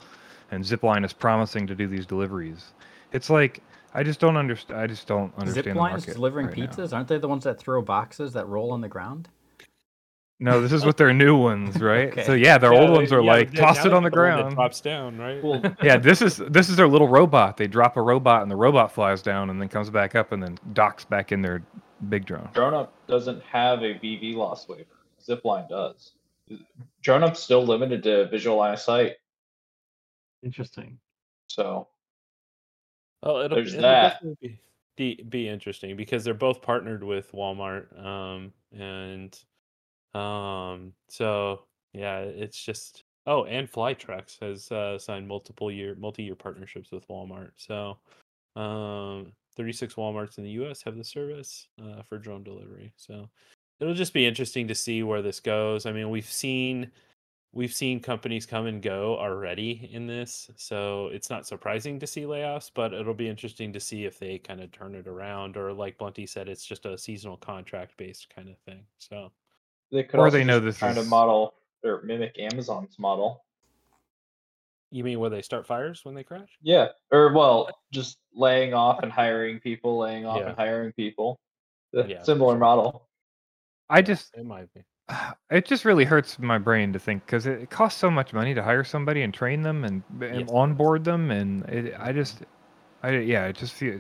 [0.51, 2.73] And Zipline is promising to do these deliveries.
[3.11, 3.61] It's like,
[3.93, 4.79] I just don't understand.
[4.79, 6.65] I just don't understand Zip the lines market delivering right now.
[6.65, 9.29] pizzas, aren't they the ones that throw boxes that roll on the ground?
[10.39, 12.13] No, this is with their new ones, right?
[12.25, 14.09] So yeah, their Yeah, old they- ones are yeah, like they- toss it on the
[14.09, 14.55] got one that ground.
[14.55, 15.43] drops down, right?
[15.43, 17.57] Well, Yeah, this is this is their little robot.
[17.57, 20.43] They drop a robot and the robot flies down and then comes back up and
[20.43, 21.63] then docks back in their
[22.09, 22.49] big drone.
[22.53, 24.85] DroneUp doesn't have a BVLOS waiver.
[25.25, 26.11] Zipline does.
[27.01, 29.13] Drone DroneUp's still limited to visual line of sight.
[30.43, 30.97] Interesting.
[31.47, 31.87] So
[33.23, 34.13] Oh, it'll, There's it'll that.
[34.21, 34.59] definitely
[34.97, 39.35] be, be be interesting because they're both partnered with Walmart, um, and
[40.15, 41.61] um, so
[41.93, 47.07] yeah, it's just oh, and Flytrex has uh, signed multiple year multi year partnerships with
[47.07, 47.51] Walmart.
[47.57, 47.97] So,
[48.55, 50.81] um, 36 WalMarts in the U.S.
[50.83, 52.93] have the service uh, for drone delivery.
[52.97, 53.29] So
[53.79, 55.85] it'll just be interesting to see where this goes.
[55.85, 56.91] I mean, we've seen
[57.53, 62.23] we've seen companies come and go already in this, so it's not surprising to see
[62.23, 65.71] layoffs, but it'll be interesting to see if they kind of turn it around or
[65.71, 68.83] like Blunty said, it's just a seasonal contract based kind of thing.
[68.97, 69.31] So
[69.95, 71.53] they could Or also they know just this kind of is- model
[71.83, 73.43] or mimic Amazon's model.
[74.91, 76.49] you mean where they start fires when they crash?
[76.61, 76.89] Yeah.
[77.11, 80.49] Or well, just laying off and hiring people, laying off Yeah.
[80.49, 81.39] and hiring people.
[81.91, 82.59] The Yeah, similar sure.
[82.59, 83.07] model.
[83.89, 84.81] I just It might be.
[85.51, 88.53] it just really hurts my brain to think because it, it costs so much money
[88.53, 90.49] to hire somebody and train them and, and Yes.
[90.51, 92.43] onboard them and it, I just
[93.03, 93.99] I yeah it just feel,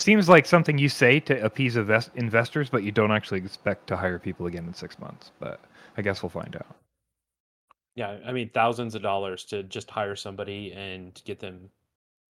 [0.00, 3.96] seems like something you say to appease invest, investors but you don't actually expect to
[3.96, 5.32] hire people again in six months.
[5.38, 5.60] But
[5.96, 6.76] I guess we'll find out.
[7.96, 11.70] Yeah, I mean thousands of dollars to just hire somebody and get them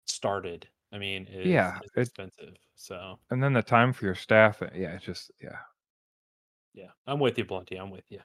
[0.07, 0.68] started.
[0.92, 2.54] I mean, is, Yeah, is it- expensive.
[2.76, 5.59] So And then the time for your staff, uh, yeah, it's just yeah.
[6.74, 7.76] Yeah, I'm with you, Blunty.
[7.76, 8.20] I'm with you.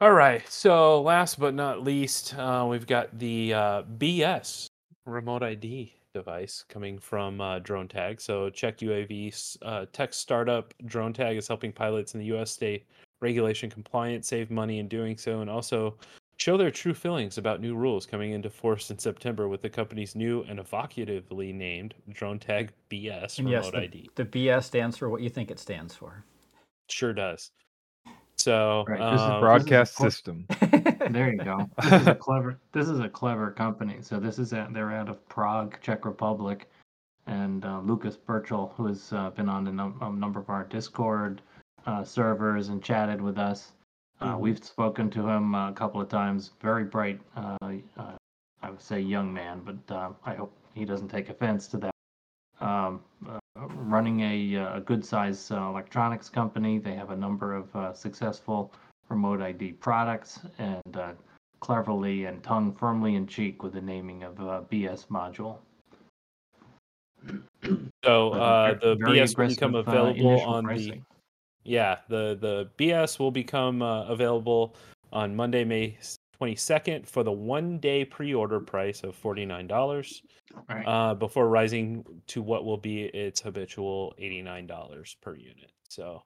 [0.00, 0.46] All right.
[0.48, 4.66] So, last but not least, uh, we've got the uh, BS
[5.04, 8.20] remote ID device coming from uh, Dronetag.
[8.20, 12.50] So, Czech UAV uh, tech startup Dronetag is helping pilots in the U.S.
[12.50, 12.84] stay
[13.20, 15.96] regulation compliant, save money in doing so, and also
[16.36, 20.14] show their true feelings about new rules coming into force in September with the company's
[20.14, 24.10] new and evocatively named Dronetag BS And yes, remote the, ID.
[24.14, 26.24] the BS stands for what you think it stands for.
[26.88, 27.50] Sure does.
[28.40, 30.46] So, Right, this is um, Broadcast cor- system.
[31.10, 31.68] There you go.
[31.82, 32.58] This is a clever.
[32.72, 33.98] This is a clever company.
[34.00, 36.68] So this is at, they're out of Prague, Czech Republic,
[37.26, 40.64] and uh, Lucas Brchel, who has uh, been on a, num- a number of our
[40.64, 41.42] Discord
[41.86, 43.72] uh, servers and chatted with us.
[44.20, 44.40] Uh, Mhm.
[44.40, 46.52] We've spoken to him uh, a couple of times.
[46.60, 47.56] Very bright, uh,
[47.98, 48.12] uh,
[48.62, 51.94] I would say young man, but uh, I hope he doesn't take offense to that.
[52.60, 53.00] Um,
[53.68, 56.78] running a, uh, a good size uh, electronics company.
[56.78, 58.72] They have a number of uh, successful
[59.08, 61.12] remote ID products and uh,
[61.60, 65.58] cleverly and tongue firmly in cheek with the naming of uh, BS module.
[68.04, 71.00] so uh, the BS will become uh, available initial on the
[71.64, 74.74] yeah the the BS will become uh, available
[75.12, 75.98] on Monday, May
[76.40, 80.22] twenty second for the one day pre order price of forty nine dollars.
[80.68, 80.84] Right.
[80.84, 85.70] uh, before rising to what will be its habitual $89 per unit.
[85.88, 86.22] So,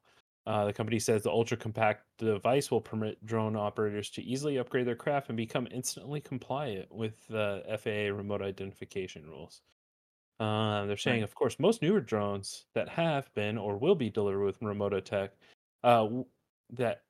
[0.46, 4.87] uh, the company says the ultra compact device will permit drone operators to easily upgrade
[4.87, 9.61] their craft and become instantly compliant with the FAA remote identification rules.
[10.40, 14.44] Uh, they're saying, of course, most newer drones that have been or will be delivered
[14.44, 15.33] with remote tech,
[15.83, 16.09] uh,
[16.70, 17.03] that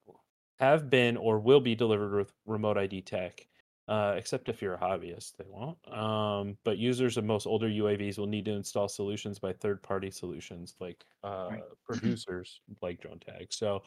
[0.58, 3.48] have been or will be delivered with remote ID tech,
[3.88, 5.78] uh, except if you're a hobbyist, they won't.
[5.92, 10.76] Um, but users of most older UAVs will need to install solutions by third-party solutions
[10.80, 11.64] like uh, Right.
[11.84, 13.52] producers like Dronetag.
[13.52, 13.82] So,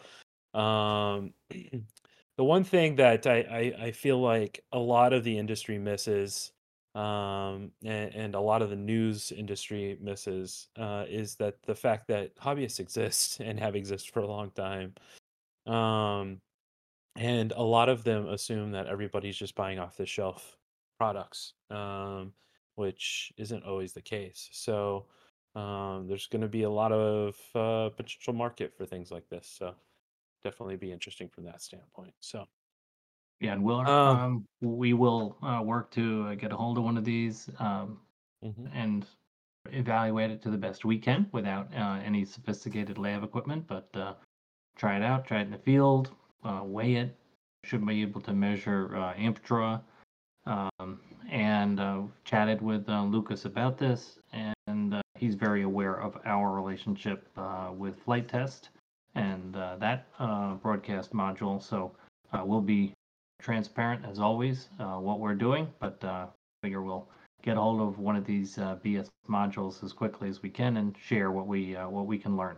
[0.53, 1.33] um,
[2.37, 6.51] the one thing that I, I I feel like a lot of the industry misses,
[6.95, 12.07] um, and, and a lot of the news industry misses, uh, is that the fact
[12.07, 14.95] that hobbyists exist and have existed for a long time.
[15.65, 16.41] Um,
[17.17, 20.57] and a lot of them assume that everybody's just buying off the shelf
[20.97, 22.31] products um,
[22.75, 25.05] which isn't always the case so
[25.55, 29.55] um, there's going to be a lot of uh, potential market for things like this
[29.57, 29.73] so
[30.43, 32.45] definitely be interesting from that standpoint so
[33.39, 36.83] Yeah, and we'll Um, um, we will uh, work to uh, get a hold of
[36.83, 37.99] one of these um,
[38.43, 38.69] mhm.
[38.73, 39.05] and
[39.71, 43.67] evaluate it to the best we can without uh, any sophisticated lab equipment.
[43.67, 44.15] But uh,
[44.75, 46.11] try it out, try it in the field,
[46.47, 47.15] uh, weigh it.
[47.63, 49.79] Should be able to measure uh, draw.
[50.45, 56.17] Um, and uh, chatted with uh, Lucas about this, and uh, he's very aware of
[56.23, 58.69] our relationship uh, with Flite Test
[59.15, 60.05] and that
[60.61, 61.61] broadcast module.
[61.61, 61.91] So
[62.45, 62.93] we'll be
[63.41, 66.27] transparent as always what we're doing, but uh,
[66.61, 67.07] figure we'll
[67.43, 70.95] get hold of one of these uh, BS modules as quickly as we can and
[70.97, 72.57] share what we uh, what we can learn.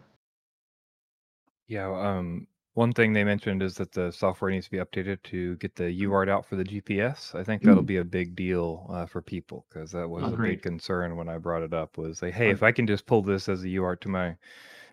[1.68, 2.48] Yeah, um,
[2.80, 5.84] one thing they mentioned is that the software needs to be updated to get the
[6.04, 7.36] UART out for the GPS.
[7.36, 10.62] I think that'll be a big deal uh, for people because that was a big
[10.62, 11.98] concern when I brought it up.
[11.98, 14.34] Was like, hey, if I can just pull this as a UART to my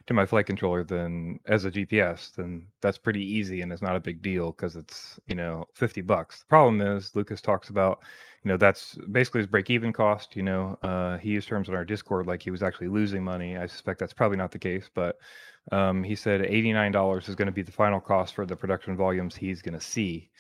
[0.09, 3.94] to my flight controller, then as a GPS, then that's pretty easy and it's not
[3.94, 6.40] a big deal because it's you know fifty bucks.
[6.40, 8.01] The problem is Lucas talks about
[8.46, 10.37] you know that's basically his break even cost.
[10.37, 13.59] You know, uh, he used terms on our Discord like he was actually losing money.
[13.59, 15.18] I suspect that's probably not the case, but
[15.72, 19.37] um, he said $89 is going to be the final cost for the production volumes
[19.37, 20.30] he's going to see.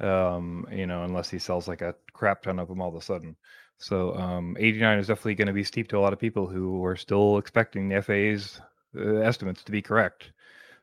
[0.00, 3.02] Um, you know, unless he sells like a crap ton of them all of a
[3.02, 3.36] sudden.
[3.78, 6.84] So um, 89 is definitely going to be steep to a lot of people who
[6.84, 8.60] are still expecting the FAA's
[8.96, 10.32] uh, estimates to be correct.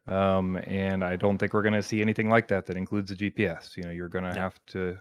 [0.08, 3.16] Um, and I don't think we're going to see anything like that that includes the
[3.18, 3.78] GPS.
[3.78, 4.44] You know, you're going to Yeah.
[4.44, 5.00] have to,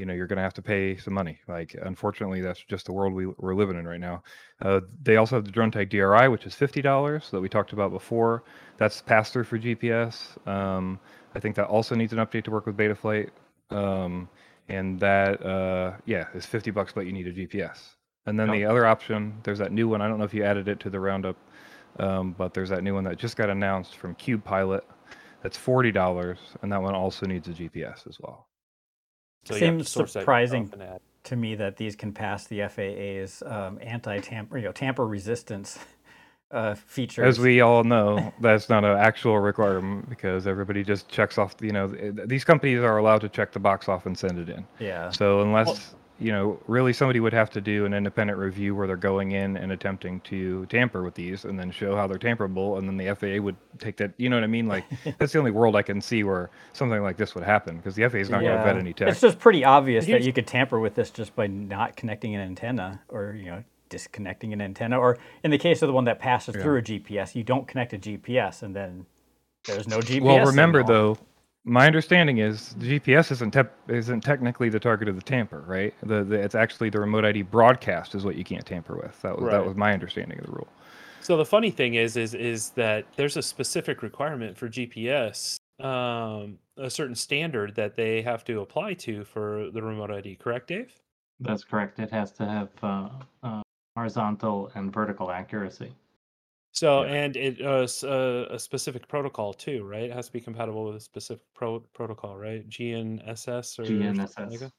[0.00, 1.38] you know, you're going to have to pay some money.
[1.46, 4.22] Like, unfortunately, that's just the world we, we're living in right now.
[4.62, 7.92] Uh, they also have the Dronetag DRI, which is fifty dollars that we talked about
[7.92, 8.42] before.
[8.78, 10.16] That's pass through for GPS.
[10.48, 10.98] Um,
[11.34, 13.28] I think that also needs an update to work with Betaflight.
[13.70, 14.28] Um,
[14.68, 17.90] and that, uh, yeah, is fifty bucks, but you need a GPS.
[18.26, 20.00] And then the other option, there's that new one.
[20.00, 21.36] I don't know if you added it to the roundup,
[21.98, 24.82] um, but there's that new one that just got announced from CubePilot.
[25.42, 28.49] That's forty dollars, and that one also needs a GPS as well.
[29.44, 32.46] So you have to Seems surprising yourself and add- to me that these can pass
[32.46, 35.78] the FAA's um, anti-tamper, you know, tamper resistance
[36.50, 37.26] uh, features.
[37.26, 41.54] As we all know, that's not an actual requirement because everybody just checks off.
[41.60, 44.66] You know, these companies are allowed to check the box off and send it in.
[44.78, 48.86] yeah, So unless you know, really somebody would have to do an independent review where
[48.86, 52.78] they're going in and attempting to tamper with these, and then show how they're tamperable,
[52.78, 54.12] and then the FAA would take that.
[54.18, 54.68] You know what I mean?
[54.68, 54.84] Like
[55.18, 58.08] that's the only world I can see where something like this would happen because the
[58.08, 59.08] FAA is not going to vet any tech.
[59.08, 62.42] It's just pretty obvious that you could tamper with this just by not connecting an
[62.42, 64.98] antenna or, you know, disconnecting an antenna.
[64.98, 66.62] Or in the case of the one that passes Yeah.
[66.62, 69.06] through a GPS, you don't connect a GPS and then
[69.66, 70.22] there's no GPS.
[70.22, 71.14] Well, remember signal.
[71.16, 71.18] though,
[71.64, 75.94] my understanding is the GPS isn't tep- isn't technically the target of the tamper, right?
[76.02, 79.20] The, the it's actually the remote ID broadcast is what you can't tamper with.
[79.22, 80.68] That was that was my understanding of the rule.
[81.20, 86.58] So the funny thing is, is is that there's a specific requirement for GPS, um,
[86.78, 90.36] a certain standard that they have to apply to for the remote ID.
[90.36, 90.92] Correct, Dave?
[91.40, 91.98] That's correct.
[91.98, 93.08] It has to have uh,
[93.42, 93.62] uh,
[93.96, 95.92] horizontal and vertical accuracy.
[96.72, 97.04] So Yeah.
[97.04, 100.04] and it uh, s- uh, a specific protocol too, right?
[100.04, 102.68] It has to be compatible with a specific pro- protocol, right?
[102.68, 104.72] GNSS or something like GNSS.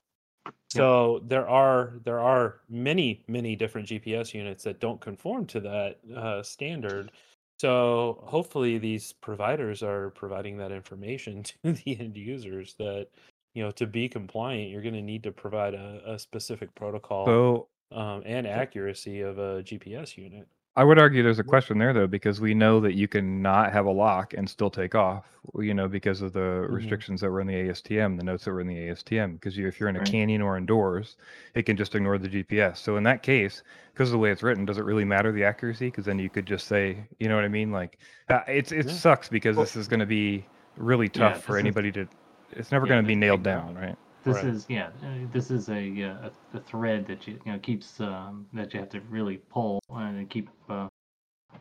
[0.69, 6.01] So there are there are many many different GPS units that don't conform to that
[6.15, 7.11] uh, standard.
[7.59, 13.09] So hopefully these providers are providing that information to the end users that
[13.55, 17.43] you know to be compliant you're going to need to provide a, a specific protocol
[17.45, 20.47] So um, and accuracy of a GPS unit.
[20.75, 23.73] I would argue there's a question there though, because we know that you can not
[23.73, 25.25] have a lock and still take off.
[25.59, 26.73] You know, because of the Mm-hmm.
[26.73, 29.33] restrictions that were in the ASTM, the notes that were in the ASTM.
[29.33, 30.07] Because you, if you're in a Right.
[30.07, 31.17] canyon or indoors,
[31.55, 32.77] it can just ignore the GPS.
[32.77, 35.43] So in that case, because of the way it's written, does it really matter the
[35.43, 35.87] accuracy?
[35.87, 37.71] Because then you could just say, you know what I mean?
[37.71, 37.97] Like,
[38.29, 38.91] uh, it's it Yeah.
[38.93, 40.45] sucks because Well- this is going to be
[40.77, 42.07] really Yeah, tough for this is- anybody to.
[42.51, 43.97] It's never Yeah, going to be nailed down, right?
[44.23, 44.45] This Right.
[44.45, 44.89] is yeah.
[45.31, 48.79] This is a, uh, a a thread that you you know keeps um, that you
[48.79, 50.87] have to really pull and keep uh,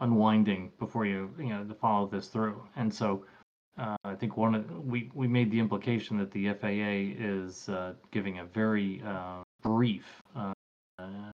[0.01, 2.63] unwinding before you you know to follow this through.
[2.77, 3.25] And so
[3.79, 7.95] uh, I think one of we we made the implication that the FAA is uh,
[8.11, 10.05] giving a very uh, brief,
[10.37, 10.53] uh,
[10.99, 11.31] uh,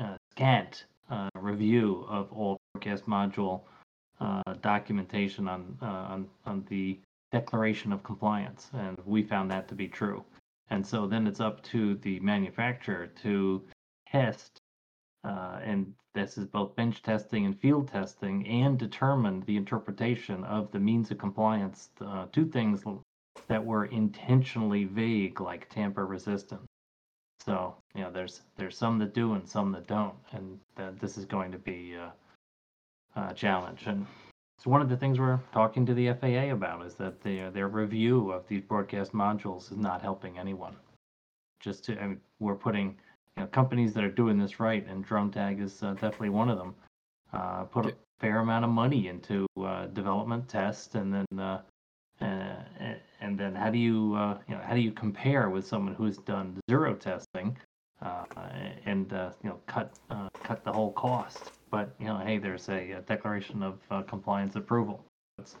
[0.00, 3.60] uh, scant uh, review of all broadcast module
[4.20, 6.98] uh, documentation on uh, on on the
[7.32, 10.24] declaration of compliance, and we found that to be true.
[10.70, 13.62] And so then it's up to the manufacturer to
[14.06, 14.60] test,
[15.24, 20.70] uh, and this is both bench testing and field testing, and determine the interpretation of
[20.70, 22.84] the means of compliance uh, to things
[23.48, 26.62] that were intentionally vague, like tamper resistant.
[27.44, 30.60] So you know, there's there's some that do and some that don't, and
[31.00, 32.10] this is going to be uh,
[33.16, 33.86] a challenge.
[33.86, 34.06] And
[34.62, 37.66] it's one of the things we're talking to the FAA about is that their their
[37.66, 40.76] review of these broadcast modules is not helping anyone.
[41.58, 42.96] Just to, I mean, we're putting
[43.36, 46.58] you know, companies that are doing this right, and Dronetag is uh, definitely one of
[46.58, 46.76] them.
[47.32, 51.60] Uh, put a fair amount of money into uh, development, test, and then uh,
[52.20, 52.54] uh,
[53.20, 56.18] and then how do you uh, you know how do you compare with someone who's
[56.18, 57.56] done zero testing
[58.00, 58.24] uh,
[58.86, 61.50] and uh, you know cut uh, cut the whole cost?
[61.72, 65.04] But you know, hey, there's a, a declaration of uh, compliance approval.
[65.38, 65.56] That's,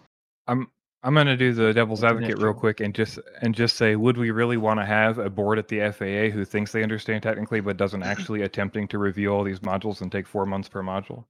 [0.46, 0.68] I'm
[1.02, 4.16] I'm going to do the devil's advocate real quick and just and just say, would
[4.16, 7.60] we really want to have a board at the FAA who thinks they understand technically
[7.60, 11.24] but doesn't actually attempting to review all these modules and take four months per module?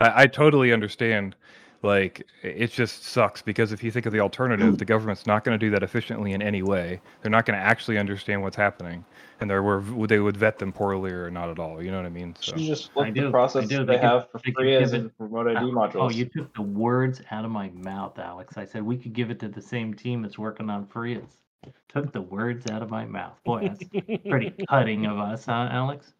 [0.00, 1.36] I, I totally understand.
[1.84, 5.58] Like it just sucks because if you think of the alternative, the government's not going
[5.58, 7.00] to do that efficiently in any way.
[7.20, 9.04] They're not going to actually understand what's happening,
[9.40, 11.82] and they were they would vet them poorly or not at all.
[11.82, 12.34] You know what I mean?
[12.40, 13.84] So Should just I look do, the I process do.
[13.84, 15.94] They they have for they free give as it- remote ID Oh, modules.
[15.96, 18.56] Oh, you took the words out of my mouth, Alex.
[18.56, 21.36] I said we could give it to the same team that's working on FRIAs.
[21.88, 23.38] Took the words out of my mouth.
[23.44, 23.84] Boy, that's
[24.28, 26.14] pretty cutting of us, huh, Alex?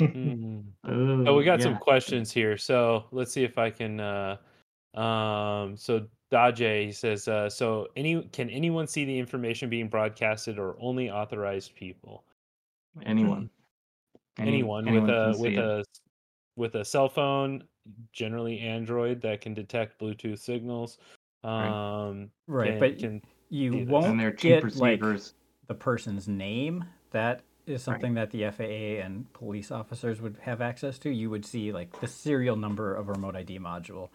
[0.00, 0.64] Mm.
[0.90, 2.56] Ooh, Oh, we got some questions here.
[2.56, 4.00] So let's see if I can.
[4.00, 4.36] Uh,
[4.96, 10.76] um, so Dajay says, uh, so any can anyone see the information being broadcasted or
[10.80, 12.24] only authorized people?
[13.04, 13.50] Anyone.
[14.38, 15.58] Any- anyone, anyone with a see with it.
[15.58, 15.84] a
[16.56, 17.64] with a cell phone,
[18.12, 20.98] generally Android that can detect Bluetooth signals.
[21.42, 25.00] Um, Right, can- but can you won't and they're get like
[25.68, 26.84] the person's name.
[27.12, 31.10] That is something that the FAA and police officers would have access to.
[31.10, 34.10] You would see like the serial number of a remote ID module,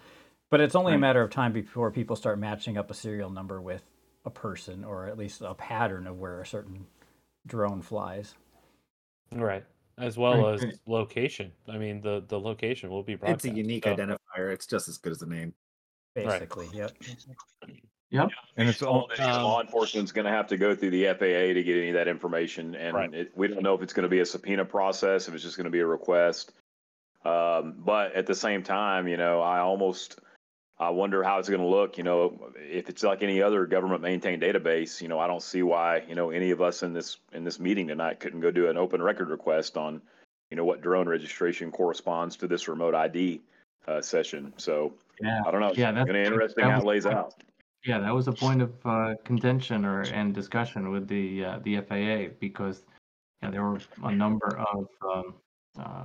[0.52, 3.60] but it's only a matter of time before people start matching up a serial number
[3.62, 3.82] with
[4.26, 6.86] a person, or at least a pattern of where a certain
[7.48, 8.36] drone flies.
[9.32, 9.64] right,
[9.98, 11.52] as well Right, as location.
[11.68, 14.52] I mean, the the location will be It's a unique so- identifier.
[14.54, 15.54] It's just as good as the name.
[16.14, 16.92] Basically, yep.
[18.10, 18.30] Yep.
[18.58, 21.64] and it's all Um, law enforcement's going to have to go through the FAA to
[21.64, 23.14] get any of that information, and Right.
[23.14, 25.56] it, we don't know if it's going to be a subpoena process, if it's just
[25.56, 26.52] going to be a request.
[27.24, 30.20] Um, but at the same time, you know, I almost
[30.82, 32.00] I wonder how it's going to look.
[32.00, 35.62] You know, if it's like any other government maintained database, you know, I don't see
[35.62, 38.68] why you know any of us in this in this meeting tonight couldn't go do
[38.68, 40.02] an open record request on,
[40.50, 43.42] you know, what drone registration corresponds to this remote ID
[43.88, 44.54] uh, session.
[44.58, 45.42] So Yeah.
[45.46, 45.72] I don't know.
[45.76, 47.36] Yeah, that's- going to interesting that how it was- lays out.
[47.86, 51.78] Yeah, that was a point of uh, contention or and discussion with the uh, the
[51.82, 52.84] FAA because
[53.44, 55.34] know, there were a number of um,
[55.80, 56.04] uh,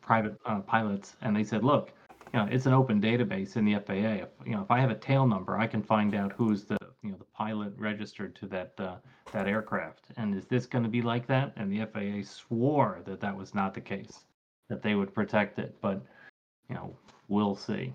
[0.00, 1.92] private uh, pilots, and they said, "Look,
[2.32, 4.22] you know, it's an open database in the FAA.
[4.24, 6.78] If you know, if I have a tail number, I can find out who's the
[7.02, 8.96] you know the pilot registered to that uh,
[9.32, 10.06] that aircraft.
[10.16, 11.52] And is this going to be like that?
[11.56, 14.24] And the FAA swore that that was not the case,
[14.68, 15.76] that they would protect it.
[15.80, 16.02] But
[16.68, 16.94] you know,
[17.28, 17.92] we'll see.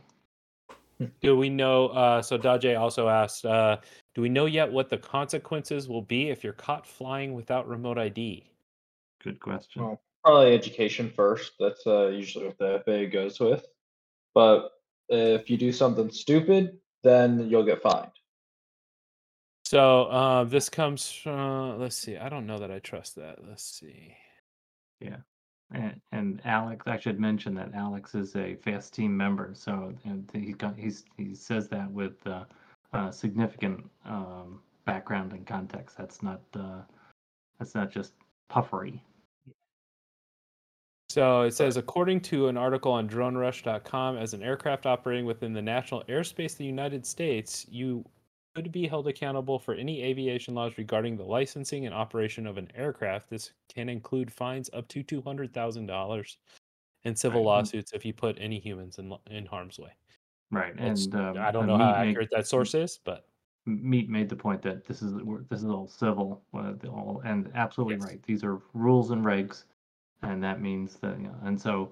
[1.22, 1.88] Do we know?
[1.88, 3.78] Uh, so Dajay also asked, uh,
[4.14, 7.98] do we know yet what the consequences will be if you're caught flying without remote
[7.98, 8.50] ID?
[9.22, 9.84] Good question.
[9.84, 11.54] Well, probably education first.
[11.60, 13.66] That's uh, usually what the FAA goes with.
[14.36, 14.74] But
[15.10, 18.12] if you do something stupid, then you'll get fined.
[19.64, 21.80] So uh, this comes from.
[21.80, 22.18] Let's see.
[22.18, 23.40] I don't know that I trust that.
[23.48, 24.16] Let's see.
[25.72, 30.30] And, and Alex, I should mention that Alex is a fast team member, so and
[30.32, 32.44] he got he's he says that with uh,
[32.94, 35.98] uh, significant um, background and context.
[35.98, 36.82] That's not uh,
[37.58, 38.14] that's not just
[38.48, 39.04] puffery.
[41.16, 45.62] So it says, according to an article on DroneRush.com, as an aircraft operating within the
[45.62, 48.04] national airspace of the United States, you
[48.54, 52.68] could be held accountable for any aviation laws regarding the licensing and operation of an
[52.76, 53.30] aircraft.
[53.30, 56.38] This can include fines up to two hundred thousand dollars
[57.06, 57.60] and civil Right.
[57.60, 59.94] lawsuits if you put any humans in in harm's way.
[60.52, 63.26] Right, It's- and um, I don't uh, know how made- accurate that source is, but
[63.66, 65.14] Meat made the point that this is
[65.50, 68.04] this is all civil, uh, all and absolutely Yes.
[68.06, 68.24] right.
[68.24, 69.64] These are rules and regs,
[70.22, 71.92] and that means that you know, and so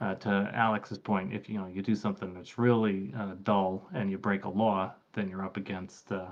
[0.00, 4.10] uh, to Alex's point, if you know you do something that's really uh, dull and
[4.10, 6.26] you break a law, then you're up against uh,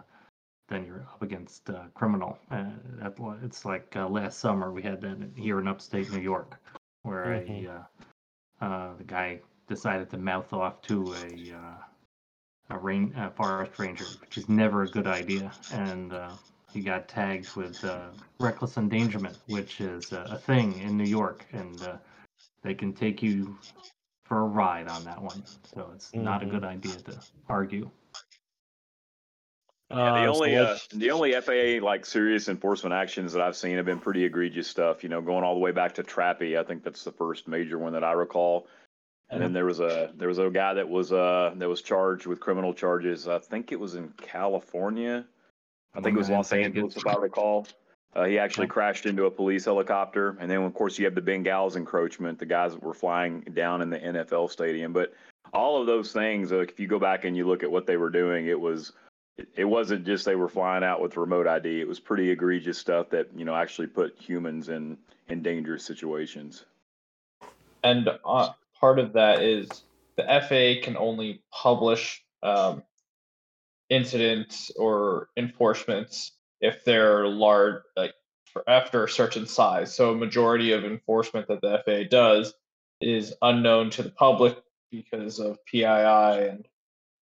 [0.68, 2.39] then you're up against uh, criminal.
[2.51, 2.64] Uh,
[3.01, 6.57] that, it's like uh, last summer we had that here in upstate New York,
[7.03, 7.66] where Mhm.
[7.66, 11.76] a uh, uh, the guy decided to mouth off to a uh,
[12.70, 16.30] a rain a forest ranger, which is never a good idea, and uh,
[16.73, 18.09] he got tagged with uh,
[18.39, 21.97] reckless endangerment, which is uh, a thing in New York, and uh,
[22.62, 23.57] they can take you
[24.25, 25.43] for a ride on that one.
[25.75, 26.51] So it's not a Mhm.
[26.51, 27.91] good idea to argue.
[29.91, 33.41] Yeah, the uh, so only what- uh, the only FAA like serious enforcement actions that
[33.41, 35.03] I've seen have been pretty egregious stuff.
[35.03, 36.59] You know, going all the way back to Trappy.
[36.59, 38.66] I think that's the first major one that I recall.
[39.31, 42.27] And then there was a there was a guy that was uh that was charged
[42.27, 43.27] with criminal charges.
[43.29, 45.27] I think it was in California.
[45.95, 47.66] I think it was Los Angeles, if I recall.
[48.14, 51.20] Uh, he actually crashed into a police helicopter, and then of course you have the
[51.22, 54.93] Bengals encroachment, the guys that were flying down in the NFL stadium.
[54.93, 55.12] But
[55.53, 57.97] all of those things, uh, if you go back and you look at what they
[57.97, 58.93] were doing, it was
[59.36, 61.80] it- it wasn't just they were flying out with remote ID.
[61.80, 66.64] It was pretty egregious stuff that you know actually put humans in in dangerous situations.
[67.84, 69.68] And uh, part of that is
[70.16, 72.82] the FAA can only publish um,
[73.91, 78.14] incidents or enforcements if they're large, like
[78.53, 79.95] for after a certain size.
[79.95, 82.55] So a majority of enforcement that the FAA does
[83.01, 84.57] is unknown to the public
[84.91, 86.66] because of PII and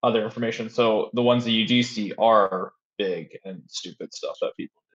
[0.03, 0.71] other information.
[0.71, 4.81] So the ones that you do see are big and stupid stuff that people.
[4.91, 4.97] Do.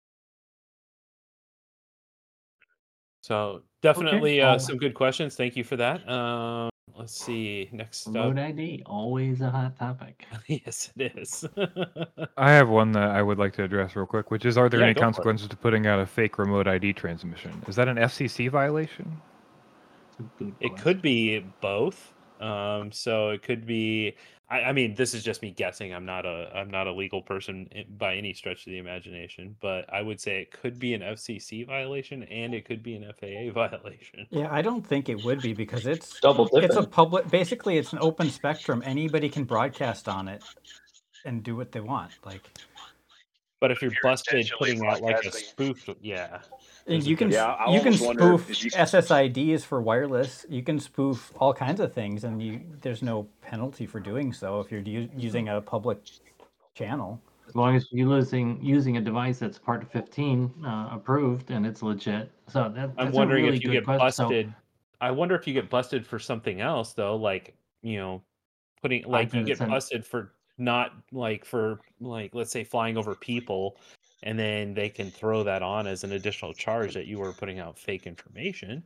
[3.21, 5.35] So definitely uh, um, some good questions.
[5.35, 6.07] Thank you for that.
[6.07, 7.69] Um, let's see.
[7.71, 8.13] Next up.
[8.15, 10.25] Remote ID, always a hot topic.
[10.47, 11.45] yes, it is.
[12.37, 14.79] I have one that I would like to address real quick, which is: Are there
[14.79, 15.33] Yeah, any go for it.
[15.33, 17.63] consequences to putting out a fake remote ID transmission?
[17.67, 19.23] Is that an FCC violation?
[20.11, 20.83] It's a good it question.
[20.83, 22.13] could be both.
[22.39, 24.15] Um, so it could be.
[24.49, 25.93] I, I mean, this is just me guessing.
[25.93, 29.55] I'm not a I'm not a legal person eh, by any stretch of the imagination,
[29.61, 33.11] but I would say it could be an FCC violation and it could be an
[33.19, 34.25] FAA violation.
[34.29, 36.63] Yeah, I don't think it would be because it's Double dipping.
[36.63, 37.29] it's a public.
[37.29, 38.81] Basically, it's an open spectrum.
[38.85, 40.43] Anybody can broadcast on it
[41.25, 42.11] and do what they want.
[42.25, 42.49] Like
[43.59, 47.17] But if you're you're busted putting out like a spoof, yeah, And There's a you
[47.17, 50.45] can Yeah, you can spoof you- SSIDs for wireless.
[50.49, 54.59] You can spoof all kinds of things, and you there's no penalty for doing so
[54.59, 55.99] if you're u- using a public
[56.73, 57.21] channel.
[57.47, 61.65] As long as you're using using a device that's part of 15 uh, approved and
[61.65, 62.29] it's legit.
[62.47, 64.11] So that, I'm that's a wondering really if you get question.
[64.11, 64.53] So- busted.
[64.99, 68.21] I wonder if you get busted for something else though, like you know,
[68.81, 73.77] putting like you get busted for not like for like let's say flying over people,
[74.23, 77.59] and then they can throw that on as an additional charge that you were putting
[77.59, 78.83] out fake information.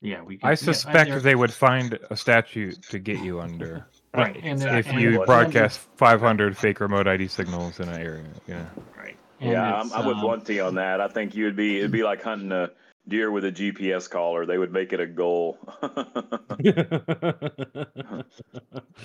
[0.00, 0.36] yeah, we.
[0.38, 4.38] Could, I yeah, suspect there- they would find a statute to get you under Right,
[4.42, 8.24] and there- if and you there- broadcast 500 fake remote ID signals in an area.
[8.46, 8.64] Yeah.
[8.96, 9.16] Right.
[9.40, 11.00] and yeah, I'm, it's, I'm with um, Blunty on that.
[11.00, 12.70] I think you would be it'd be like hunting a
[13.06, 14.46] deer with a GPS collar.
[14.46, 15.58] They would make it a goal.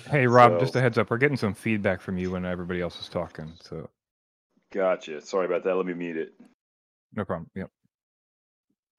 [0.08, 2.98] Hey Rob, just a heads up, we're getting some feedback from you when everybody else
[3.00, 3.88] is talking, so
[4.72, 5.20] gotcha.
[5.20, 5.74] Sorry about that.
[5.76, 6.32] Let me mute it.
[7.14, 7.50] no problem.
[7.54, 7.70] Yep.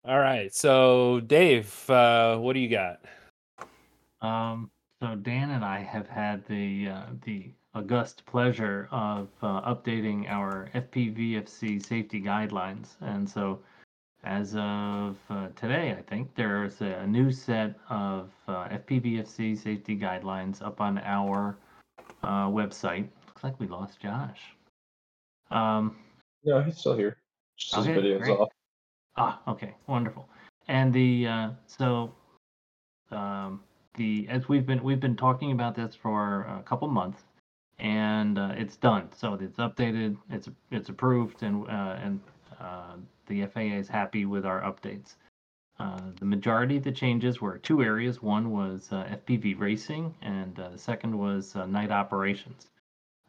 [0.04, 3.02] All right, so Dave, uh, what do you got?
[4.22, 10.28] Um, so Dan and I have had the uh, the august pleasure of uh, updating
[10.30, 12.96] our FPVFC safety guidelines.
[13.02, 13.60] And so,
[14.24, 20.62] as of uh, today, I think there's a new set of uh, FPVFC safety guidelines
[20.62, 21.58] up on our
[22.24, 23.08] uh, website.
[23.28, 24.42] Looks like we lost Josh.
[25.52, 25.98] Um,
[26.44, 27.18] No, he's still here.
[27.58, 28.40] Just his video's great.
[28.40, 28.50] off.
[29.18, 30.28] Ah, okay, wonderful.
[30.68, 32.14] And the uh, so
[33.12, 33.62] um,
[33.96, 37.24] the as we've been we've been talking about this for a couple months,
[37.80, 39.10] and uh, it's done.
[39.16, 42.20] So it's updated, it's it's approved, and uh, and
[42.60, 42.96] uh,
[43.28, 45.16] the FAA is happy with our updates.
[45.80, 48.22] Uh, the majority of the changes were two areas.
[48.22, 52.68] One was uh, FPV racing, and uh, the second was uh, night operations.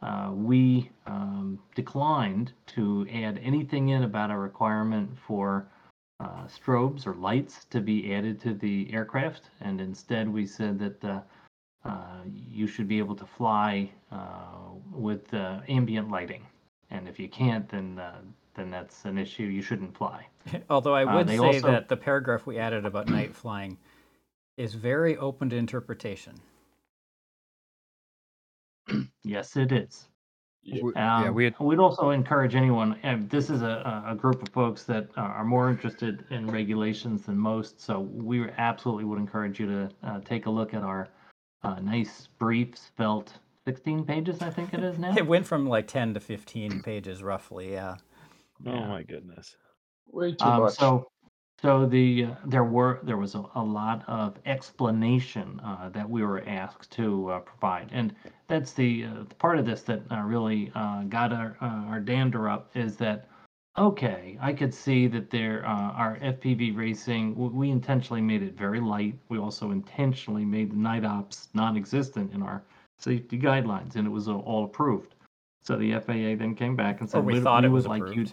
[0.03, 5.69] Uh, we um, declined to add anything in about a requirement for
[6.19, 11.05] uh, strobes or lights to be added to the aircraft, and instead we said that
[11.05, 11.21] uh,
[11.85, 16.45] uh, you should be able to fly uh, with uh, ambient lighting,
[16.91, 18.21] and if you can't, then uh,
[18.55, 19.45] then that's an issue.
[19.45, 20.27] You shouldn't fly.
[20.71, 23.79] Although I would say also- that the paragraph we added about night flying
[24.57, 26.35] is very open to interpretation.
[29.25, 30.09] Yes, it is.
[30.63, 30.77] Yeah.
[30.77, 34.15] W- yeah, Um, we had We'd also encourage anyone, and this is a, a a
[34.15, 39.05] group of folks that are are more interested in regulations than most, so we absolutely
[39.05, 41.09] would encourage you to uh, take a look at our
[41.65, 45.15] uh, nice brief spelt 16 pages, I think it is now.
[45.17, 47.97] It went from like 10 to 15 pages roughly, yeah.
[48.67, 48.89] Oh Yeah.
[48.89, 49.57] my goodness.
[50.07, 50.75] Way too Um, much.
[50.75, 51.07] so,
[51.61, 56.23] so the uh, there were there was a, a lot of explanation uh, that we
[56.23, 58.15] were asked to uh, provide, and
[58.53, 62.51] that's the, uh, part of this that uh, really uh, got our uh, our dander
[62.51, 63.27] up is that
[63.79, 68.79] okay, I could see that there uh, our FPV racing we intentionally made it very
[68.79, 69.15] light.
[69.31, 72.63] We also intentionally made the night ops non-existent in our
[72.99, 75.15] safety guidelines, and it was all- approved.
[75.63, 78.03] So the FAA then came back and said, Or we "We'd- thought it was like
[78.15, 78.27] you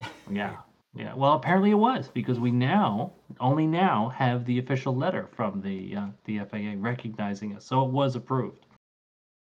[0.30, 0.56] yeah.
[0.96, 1.14] Yeah.
[1.14, 5.94] Well, apparently it was because we now only now have the official letter from the
[5.96, 7.64] uh, the FAA recognizing us.
[7.64, 8.63] So it was approved.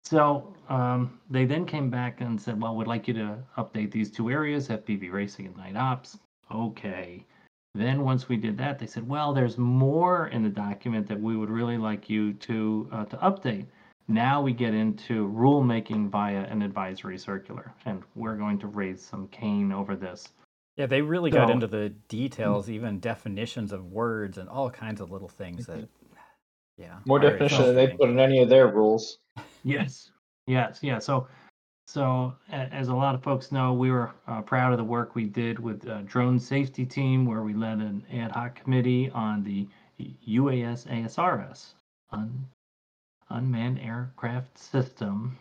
[0.03, 4.11] So um, they then came back and said, "Well, we'd like you to update these
[4.11, 6.19] two areas: FPV racing and night ops."
[6.51, 7.25] Okay.
[7.73, 11.37] Then once we did that, they said, "Well, there's more in the document that we
[11.37, 13.65] would really like you to uh, to update."
[14.07, 19.27] Now we get into rulemaking via an advisory circular, and we're going to raise some
[19.29, 20.27] cane over this.
[20.75, 25.11] Yeah, they really got into the details, even definitions of words and all kinds of
[25.11, 25.87] little things that,
[26.77, 26.95] yeah.
[27.05, 29.19] More very definition than they put in any of their rules.
[29.63, 30.11] Yes,
[30.47, 30.99] yes, yeah.
[30.99, 31.27] So,
[31.87, 35.25] so as a lot of folks know, we were uh, proud of the work we
[35.25, 39.67] did with uh, drone safety team, where we led an ad hoc committee on the
[40.27, 41.73] UAS ASRS,
[42.11, 42.47] un,
[43.29, 45.37] unmanned aircraft system,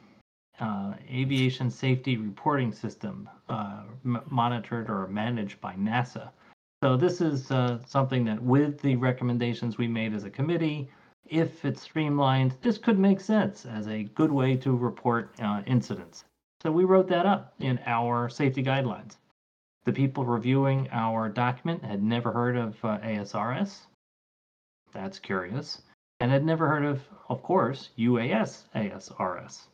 [0.60, 6.30] uh, aviation safety reporting system, uh, m- monitored or managed by NASA.
[6.82, 10.90] So this is uh, something that, with the recommendations we made as a committee,
[11.30, 16.24] if it's streamlined, this could make sense as a good way to report uh, incidents.
[16.62, 19.16] So we wrote that up in our safety guidelines.
[19.84, 23.86] The people reviewing our document had never heard of uh, ASRS.
[24.92, 25.82] That's curious.
[26.18, 29.68] And had never heard of, of course, UAS ASRS.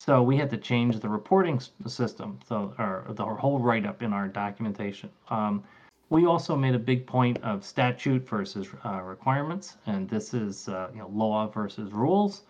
[0.00, 4.26] So we had to change the reporting system, so or the whole write-up in our
[4.26, 5.10] documentation.
[5.28, 5.62] Um,
[6.10, 10.88] we also made a big point of statute versus uh, requirements, and this is uh,
[10.92, 12.42] you know law versus rules.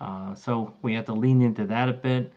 [0.00, 2.32] Uh, so we had to lean into that a bit.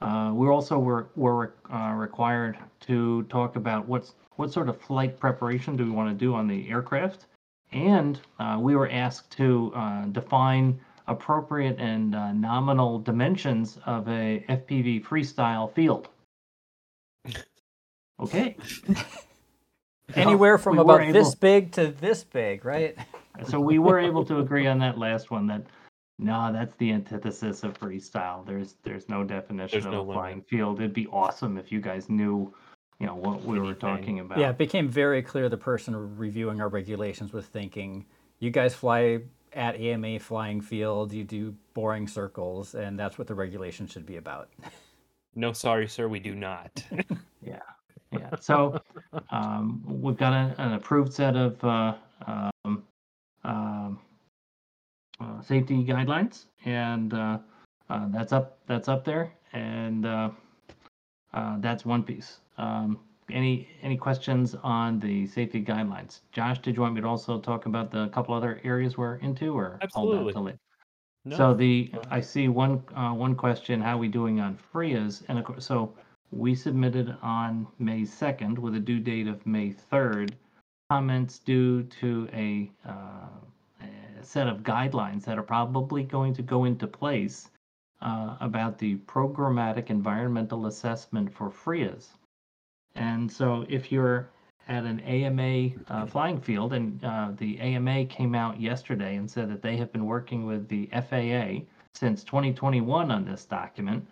[0.00, 5.18] Uh, we also were were uh, required to talk about what's what sort of flight
[5.18, 7.26] preparation do we want to do on the aircraft,
[7.72, 14.44] and uh, we were asked to uh, define appropriate and uh, nominal dimensions of a
[14.48, 16.08] FPV freestyle field.
[18.20, 18.56] Okay.
[20.14, 22.96] Anywhere from we were about this big to this big, right?
[23.48, 25.62] So we were able to agree on that last one that
[26.20, 28.46] no, that's the antithesis of freestyle.
[28.46, 30.14] There's there's no definition There's of no a limit.
[30.14, 30.78] flying field.
[30.78, 32.54] It'd be awesome if you guys knew,
[33.00, 34.38] you know, what we were talking about.
[34.38, 38.06] Yeah, it became very clear the person reviewing our regulations was thinking,
[38.38, 43.34] you guys fly at AMA flying field, you do boring circles, and that's what the
[43.34, 44.48] regulation should be about.
[45.36, 46.84] No, sorry, sir, we do not.
[47.42, 47.58] Yeah.
[48.40, 48.80] So
[49.30, 51.94] um, we've got a, an approved set of uh,
[52.26, 52.82] um,
[53.44, 53.98] um,
[55.20, 57.38] uh, safety guidelines, and uh,
[57.90, 60.30] uh, that's up that's up there, and uh,
[61.32, 62.40] uh, that's one piece.
[62.58, 62.98] Um,
[63.30, 66.20] any any questions on the safety guidelines?
[66.32, 69.56] Josh, did you want me to also talk about the couple other areas we're into,
[69.56, 70.34] or hold Absolutely.
[70.34, 70.58] on?
[71.26, 71.36] No.
[71.36, 75.22] So the I see one uh, one question: How are we doing on FRIAs?
[75.28, 75.94] And of course, so
[76.36, 80.34] we submitted on May second with a due date of May third.
[80.90, 83.28] Comments due to a, uh,
[83.80, 87.50] a set of guidelines that are probably going to go into place
[88.02, 92.10] uh, about the programmatic environmental assessment for FRIAs.
[92.94, 94.28] And so if you're
[94.68, 99.50] at an AMA uh, flying field, and uh, the AMA came out yesterday and said
[99.50, 101.64] that they have been working with the FAA
[101.94, 104.06] since 2021 on this document.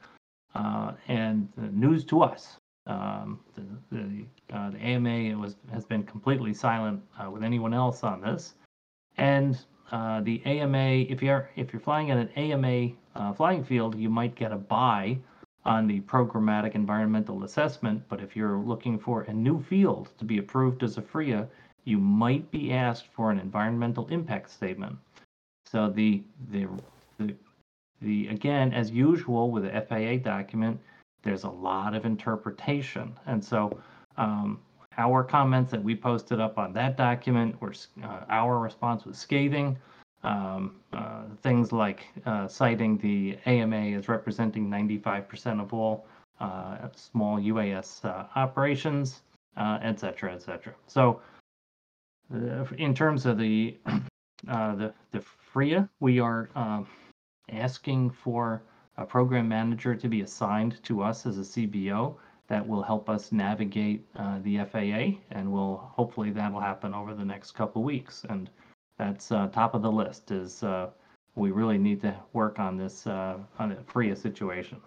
[0.55, 3.63] Uh, and news to us, um, the,
[3.97, 8.55] the, uh, the AMA was has been completely silent uh, with anyone else on this.
[9.17, 9.59] And
[9.93, 14.09] uh, the AMA, if you're if you're flying at an AMA uh, flying field, you
[14.11, 15.19] might get a buy
[15.65, 18.03] on the programmatic environmental assessment.
[18.09, 21.47] But if you're looking for a new field to be approved as a FRIA,
[21.85, 24.97] you might be asked for an environmental impact statement.
[25.67, 26.67] So the the
[27.19, 27.35] the,
[28.03, 30.79] the again, as usual with the FAA document,
[31.23, 33.79] there's a lot of interpretation, and so.
[34.19, 34.61] Um,
[34.99, 37.73] our comments that we posted up on that document were
[38.05, 39.79] uh, our response was scathing.
[40.25, 46.07] Um, uh, things like uh, citing the AMA as representing 95% of all
[46.39, 49.23] uh, small UAS uh, operations,
[49.57, 50.75] uh, et cetera, et cetera.
[50.87, 51.21] So,
[52.79, 53.77] in terms of the
[54.45, 56.87] the the FRIA, we are um,
[57.51, 58.63] asking for
[58.97, 62.17] a program manager to be assigned to us as a CBO
[62.49, 67.25] that will help us navigate uh, the FAA, and will hopefully that'll happen over the
[67.25, 68.27] next couple weeks.
[68.29, 68.51] And
[68.99, 70.31] that's uh, top of the list.
[70.31, 70.91] Is uh,
[71.35, 74.81] we really need to work on this uh, on the FRIA situation.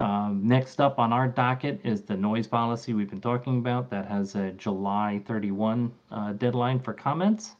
[0.00, 3.88] Um, next up on our docket is the noise policy we've been talking about.
[3.90, 7.56] That has a July 31 uh, deadline for comments.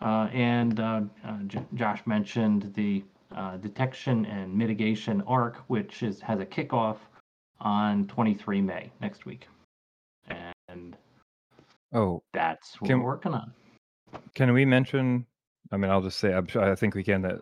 [0.00, 0.76] Uh, and
[1.48, 3.02] J- Josh mentioned the
[3.34, 6.96] Uh, detection and mitigation ARC, which is has a kickoff
[7.60, 9.48] on 23 May next week.
[10.68, 10.96] And
[11.92, 13.52] Oh, that's what Can- we're working on.
[14.34, 15.26] can we mention?
[15.72, 17.40] I mean, I'll just say I'm sure, I think we can that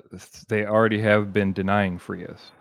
[0.49, 2.53] they already have been denying FRIAs.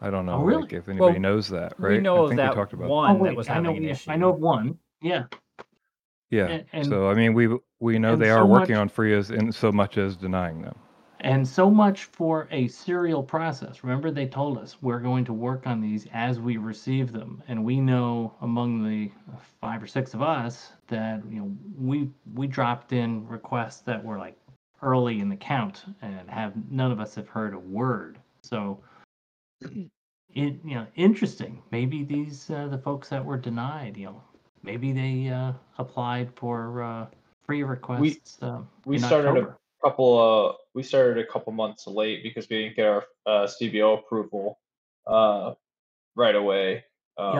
[0.00, 0.62] I don't know Oh, really?
[0.62, 1.92] like, if anybody Well, knows that, right?
[1.92, 3.70] We know I think that we talked about one oh, wait, that was I know,
[3.74, 4.10] an issue.
[4.10, 4.78] I know one.
[5.00, 5.24] Yeah.
[6.30, 6.46] Yeah.
[6.46, 7.48] and- and- so I mean, we
[7.80, 10.62] we know and they so are working much- on FRIAs in so much as denying
[10.62, 10.76] them.
[11.24, 13.82] And so much for a serial process.
[13.82, 17.64] Remember, they told us we're going to work on these as we receive them, and
[17.64, 19.10] we know among the
[19.58, 24.18] five or six of us that you know we we dropped in requests that were
[24.18, 24.36] like
[24.82, 28.18] early in the count, and have none of us have heard a word.
[28.42, 28.80] So,
[29.62, 29.88] it
[30.28, 31.62] you know interesting.
[31.70, 34.22] Maybe these uh, the folks that were denied, you know,
[34.62, 37.06] maybe they uh, applied for uh,
[37.46, 38.36] FRIA requests.
[38.42, 39.54] uh, we in started.
[39.84, 43.98] Couple uh we started a couple months late because we didn't get our uh, CBO
[43.98, 44.58] approval
[45.06, 45.52] uh
[46.16, 46.84] right away.
[47.18, 47.34] Um,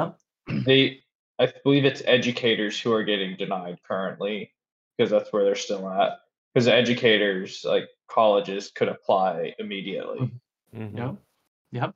[0.49, 0.65] Yep.
[0.67, 1.01] They
[1.39, 4.53] I believe it's educators who are getting denied currently
[4.97, 6.21] because that's where they're still at.
[6.53, 10.31] Because educators like colleges could apply immediately.
[10.75, 10.97] Mhm.
[10.97, 11.17] Yep.
[11.73, 11.95] Yep.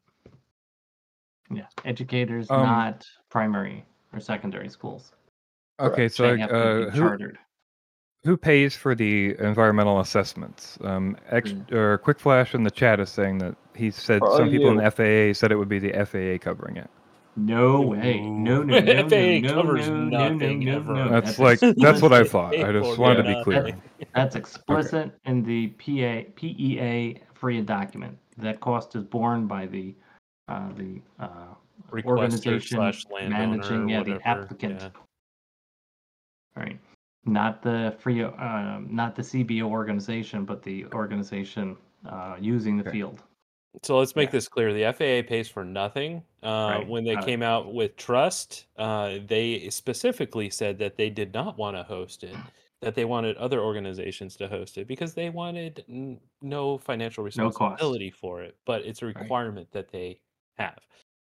[1.50, 1.66] Yeah.
[1.84, 5.12] Educators, Um, not primary or secondary schools.
[5.78, 7.38] Okay, so They like, have to uh, be who chartered.
[8.24, 10.78] Who pays for the environmental assessments?
[10.82, 11.72] Um, X Mm.
[11.72, 14.76] or Quick Flash in the chat is saying that he said Probably some people in
[14.76, 16.90] the FAA said it would be the FAA covering it.
[17.36, 18.20] No way.
[18.20, 20.94] No, no, no, no, FAA no, covers no, no, no, nothing no, ever.
[20.94, 21.08] no.
[21.08, 22.56] That's like that's what I thought.
[22.56, 23.76] I just wanted to be clear.
[24.14, 28.18] That's explicit in the PA, PEA FRIA document.
[28.38, 29.94] That cost is borne by the
[30.48, 31.54] uh, the uh,
[32.04, 32.92] organization
[33.28, 34.80] managing yeah, the applicant.
[34.80, 34.88] yeah.
[36.56, 36.80] Right.
[37.28, 41.76] Not the FRIA, uh, not the CBO organization, but the organization
[42.06, 42.92] uh, using the Okay.
[42.98, 43.22] field.
[43.82, 44.32] So let's make Yeah.
[44.32, 44.72] this clear.
[44.72, 46.22] The FAA pays for nothing.
[46.42, 46.88] Uh, Right.
[46.88, 51.58] When they Uh, came out with Trust, uh, they specifically said that they did not
[51.58, 52.36] want to host it,
[52.80, 57.26] that they wanted other organizations to host it because they wanted n- no financial No
[57.26, 60.20] responsibility for it, but it's a requirement that they
[60.56, 60.78] have.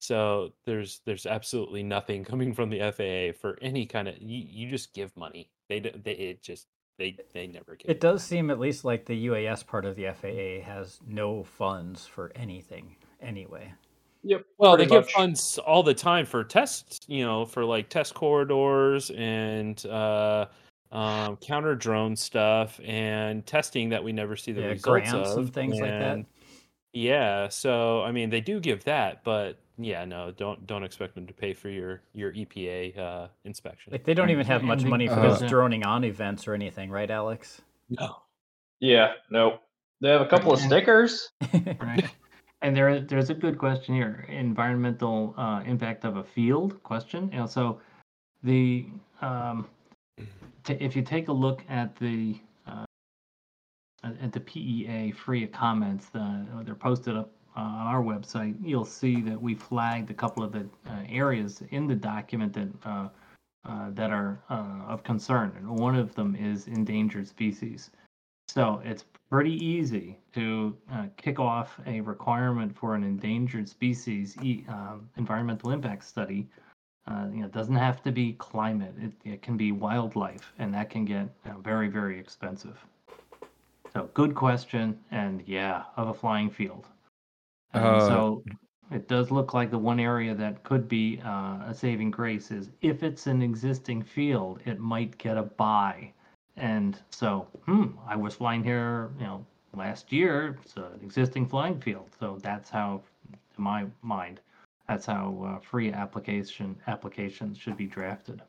[0.01, 4.69] So there's there's absolutely nothing coming from the FAA for any kind of you, you
[4.71, 5.51] just give money.
[5.69, 6.67] They d- they it just
[6.99, 7.91] they they never give.
[7.91, 12.07] It does seem at least like the UAS part of the FAA has no funds
[12.07, 13.73] for anything anyway.
[14.25, 14.45] Yep.
[14.59, 18.15] Well, they pretty give funds all the time for tests, you know, for like test
[18.15, 20.47] corridors and uh,
[20.91, 25.39] um, counter drone stuff and testing that we never see the Yeah, results grants of.
[25.39, 26.25] and things like that.
[26.93, 31.27] Yeah, so I mean, they do give that, but yeah, no, don't don't expect them
[31.27, 33.93] to pay for your your EPA uh, inspection.
[33.93, 36.91] Like they don't even have much money for Uh, those droning on events or anything,
[36.91, 37.63] right, Alex?
[37.89, 38.17] no.
[38.81, 39.59] Yeah, no.
[40.01, 41.31] They have a couple of stickers.
[41.81, 42.09] Right.
[42.61, 44.27] And there, there's a good question here.
[44.29, 47.31] Environmental uh, impact of a field question.
[47.33, 47.81] And so,
[48.43, 48.87] the
[49.23, 49.67] um,
[50.65, 52.85] t- if you take a look at the uh,
[54.05, 58.55] at at the PEA FRIA comments, the, they're posted up uh, on our website.
[58.63, 62.69] You'll see that we flagged a couple of the uh, areas in the document that
[62.85, 63.09] uh,
[63.69, 67.91] uh, that are uh, of concern, and one of them is endangered species.
[68.47, 74.65] So it's pretty easy to uh, kick off a requirement for an endangered species e-
[74.69, 76.49] um, environmental impact study.
[77.09, 78.95] You know, it doesn't have to be climate.
[79.01, 82.79] It, it can be wildlife, and that can get you know, very, very expensive.
[83.95, 86.87] So good question, and yeah, of a flying field.
[87.75, 88.45] Uh, so
[88.91, 92.71] it does look like the one area that could be uh, a saving grace is
[92.81, 96.13] if it's an existing field, it might get a buy.
[96.57, 100.59] And so, hmm, I was flying here, you know, last year.
[100.65, 102.09] It's an existing flying field.
[102.19, 103.03] So that's how,
[103.55, 104.41] to my mind,
[104.89, 108.43] that's how uh, FRIA application applications should be drafted.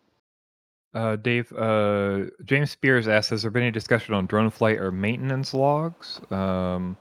[0.93, 4.91] Uh, Dave, uh, James Spears asks, has there been any discussion on drone flight or
[4.91, 6.19] maintenance logs?
[6.31, 6.97] Um,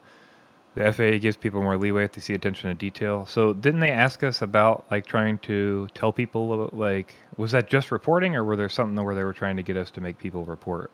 [0.79, 3.27] the FAA gives people more leeway if they see attention to detail.
[3.27, 7.91] So didn't they ask us about like trying to tell people like was that just
[7.91, 10.45] reporting or were there something where they were trying to get us to make people
[10.45, 10.93] report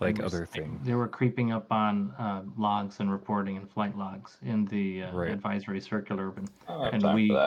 [0.00, 0.84] like They were other things?
[0.84, 5.12] They were creeping up on uh, logs and reporting and flight logs in the uh,
[5.12, 5.30] Right.
[5.32, 6.32] advisory circular.
[6.36, 7.38] And I And we-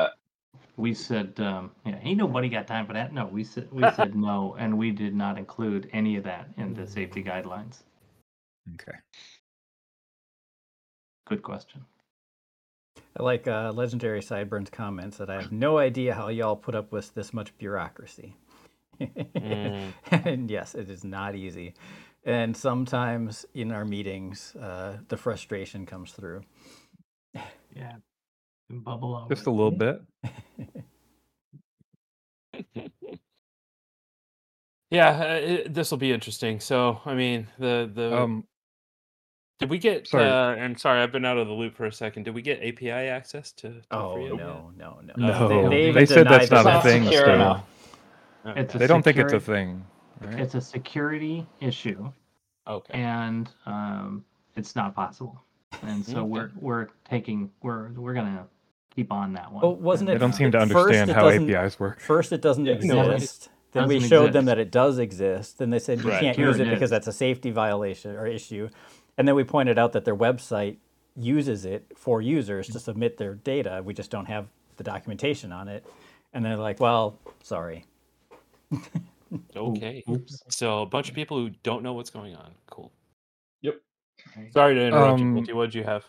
[0.77, 3.13] we said, um, yeah, ain't nobody got time for that.
[3.13, 6.73] No, we said we said no, and we did not include any of that in
[6.73, 7.83] the safety guidelines.
[8.75, 8.97] Okay.
[11.27, 11.85] Good question.
[13.17, 16.91] I like uh, legendary sideburns comments that I have no idea how y'all put up
[16.91, 18.35] with this much bureaucracy.
[18.99, 19.93] Mm.
[20.11, 21.73] and yes, it is not easy.
[22.25, 26.41] And sometimes in our meetings, uh, the frustration comes through.
[27.75, 27.95] Yeah,
[28.69, 29.33] bubble over.
[29.33, 30.01] Just a little bit.
[34.91, 36.59] yeah, this will be interesting.
[36.59, 38.45] So, I mean, the the Um,
[39.63, 40.07] did we get?
[40.07, 40.25] sorry.
[40.29, 42.23] Uh, and sorry, I've been out of the loop for a second.
[42.23, 43.69] Did we get API access to?
[43.69, 44.37] to Oh FRIA yet?
[44.37, 45.13] no, no, no!
[45.15, 47.63] No, They- they- they they said that's not a thing still.
[48.45, 48.59] Okay.
[48.61, 49.85] It's a They don't think it's a thing.
[50.21, 50.39] Right?
[50.39, 52.11] It's a security issue,
[52.67, 52.93] okay.
[52.93, 54.23] and um,
[54.55, 55.41] it's not possible.
[55.81, 56.27] And so Okay.
[56.27, 58.45] we're we're taking we're we're gonna
[58.95, 59.63] keep on that one.
[59.65, 61.99] Oh, wasn't They don't seem to understand how APIs work.
[61.99, 63.49] First, it doesn't Yeah, no, it exist.
[63.71, 65.57] Then we doesn't showed them that it does exist.
[65.57, 66.19] Then they said you Right.
[66.21, 68.69] can't Here use it it because that's a safety violation or issue.
[69.17, 70.77] And then we pointed out that their website
[71.15, 73.81] uses it for users to submit their data.
[73.85, 74.47] We just don't have
[74.77, 75.85] the documentation on it.
[76.33, 77.85] And they're like, well, sorry.
[79.55, 80.03] Okay.
[80.09, 80.43] Oops.
[80.49, 82.51] So a bunch of people who don't know what's going on.
[82.69, 82.91] Cool.
[83.61, 83.75] Yep.
[84.51, 85.53] Sorry to interrupt Um, Multi.
[85.53, 86.05] What'd you have?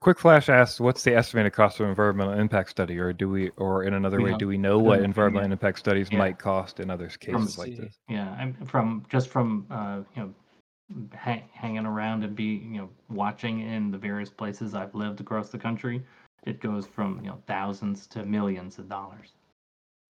[0.00, 3.48] Quick Flash asks, "What's the estimated cost of an environmental impact study?" Or do we,
[3.56, 5.52] or in another We way, have- do we know what environmental yet.
[5.52, 6.18] impact studies Yeah.
[6.18, 7.98] might cost in other cases From like this?
[8.08, 10.34] Yeah, I'm from just from uh, you know
[11.14, 15.50] hang, hanging around and be you know watching in the various places I've lived across
[15.50, 16.02] the country.
[16.44, 19.32] It goes from you know thousands to millions of dollars.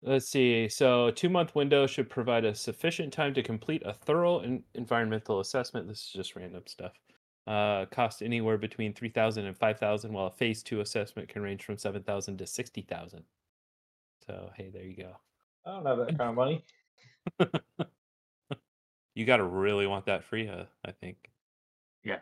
[0.03, 0.69] Let's see.
[0.69, 4.63] So, a two month window should provide a sufficient time to complete a thorough en-
[4.75, 5.87] environmental assessment.
[5.87, 6.93] This is just random stuff.
[7.47, 11.77] Uh, cost anywhere between 3000 and 5000 while a phase two assessment can range from
[11.77, 13.23] 7000 to 60000
[14.25, 15.15] So, hey, there you go.
[15.65, 16.65] I don't have that kind of money.
[19.17, 21.17] You got to really want that FRIA, uh, I think.
[22.03, 22.19] Yeah.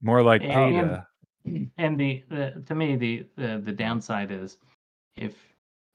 [0.00, 1.02] More like And-
[1.78, 4.58] And the, the to me the, the the downside is
[5.16, 5.34] if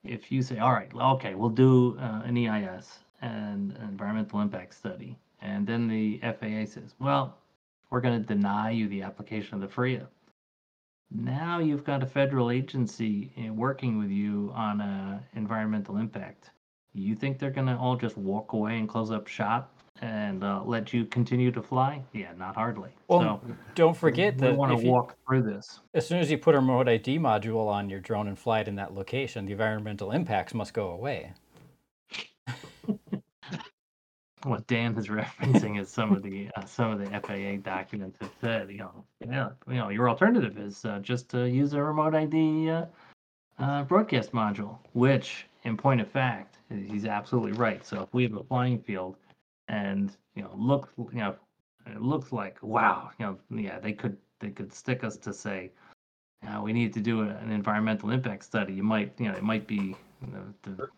[0.03, 4.73] if you say all right okay we'll do uh, an EIS and an environmental impact
[4.73, 7.37] study and then the FAA says well
[7.91, 10.07] we're going to deny you the application of the FRIA.
[11.11, 16.49] Now you've got a federal agency uh, working with you on a environmental impact.
[16.95, 19.69] You think they're going to all just walk away and close up shop
[20.01, 22.01] and uh, let you continue to fly?
[22.13, 22.89] Yeah, not hardly.
[23.09, 23.41] Well, so
[23.75, 25.81] don't forget we that want if to you- walk through this.
[25.93, 28.69] as soon as you put a remote ID module on your drone and fly it
[28.69, 31.33] in that location, the environmental impacts must go away.
[34.43, 38.31] what Dan is referencing is some of the uh, some of the FAA documents have
[38.39, 42.15] said, you know, yeah, you know, your alternative is uh, just to use a remote
[42.15, 42.85] ID uh,
[43.59, 47.85] uh, broadcast module, which, in point of fact, he's absolutely right.
[47.85, 49.17] So if we have a flying field,
[49.67, 51.35] and you know, look, you know,
[51.87, 55.71] it looks like wow, you know, yeah, they could they could stick us to say.
[56.47, 58.73] Uh, we need to do an environmental impact study.
[58.73, 60.89] You might, you know, it might be you know, the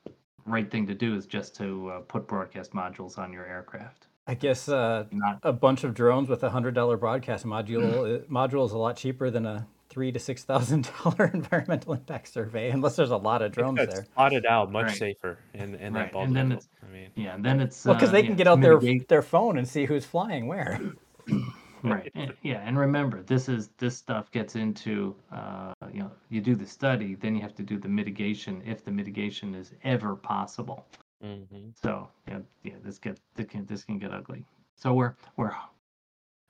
[0.45, 4.07] right thing to do is just to uh, put broadcast modules on your aircraft.
[4.25, 8.25] I guess uh, Not a bunch of drones with a hundred dollar broadcast module uh,
[8.25, 12.69] module is a lot cheaper than a three to six thousand dollar environmental impact survey,
[12.69, 14.05] unless there's a lot of drones It's there.
[14.13, 14.95] plotted out much Right.
[14.95, 16.25] safer in, in Right, that bubble.
[16.25, 17.33] and then it's- I mean, yeah.
[17.33, 19.57] And then it's Well, because uh, they yeah, can get out their mitigate- their phone
[19.57, 20.79] and see who's flying where.
[21.83, 26.41] right and- yeah and remember this is this stuff gets into uh, you know you
[26.41, 30.15] do the study then you have to do the mitigation if the mitigation is ever
[30.15, 30.85] possible
[31.23, 31.71] mhm.
[31.81, 34.43] so yeah yeah this get this can, this can get ugly
[34.75, 35.53] so we're we're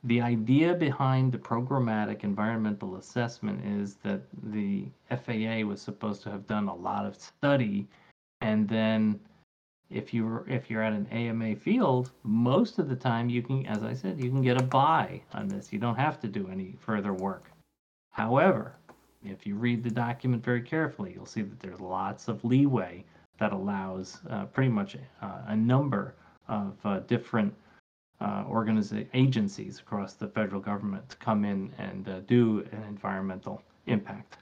[0.03, 4.21] the idea behind the programmatic environmental assessment is that
[4.51, 7.87] the FAA was supposed to have done a lot of study
[8.41, 9.19] and then
[9.89, 13.83] if you if you're at an AMA field, most of the time you can, as
[13.83, 15.71] I said, you can get a buy on this.
[15.71, 17.51] You don't have to do any further work.
[18.11, 18.75] However,
[19.23, 23.03] if you read the document very carefully, you'll see that there's lots of leeway
[23.39, 26.15] that allows uh, pretty much uh, a number
[26.47, 27.53] of uh, different
[28.19, 28.43] uh,
[29.13, 34.37] agencies across the federal government to come in and uh, do an environmental impact.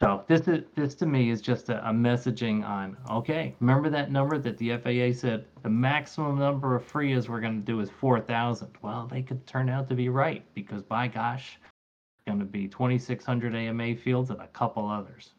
[0.00, 3.54] So this is this to me is just a, a messaging on okay.
[3.60, 7.64] Remember that number that the FAA said the maximum number of FRIAs we're going to
[7.64, 8.70] do is four thousand.
[8.82, 12.66] Well, they could turn out to be right because by gosh, it's going to be
[12.66, 15.34] twenty six hundred AMA fields and a couple others,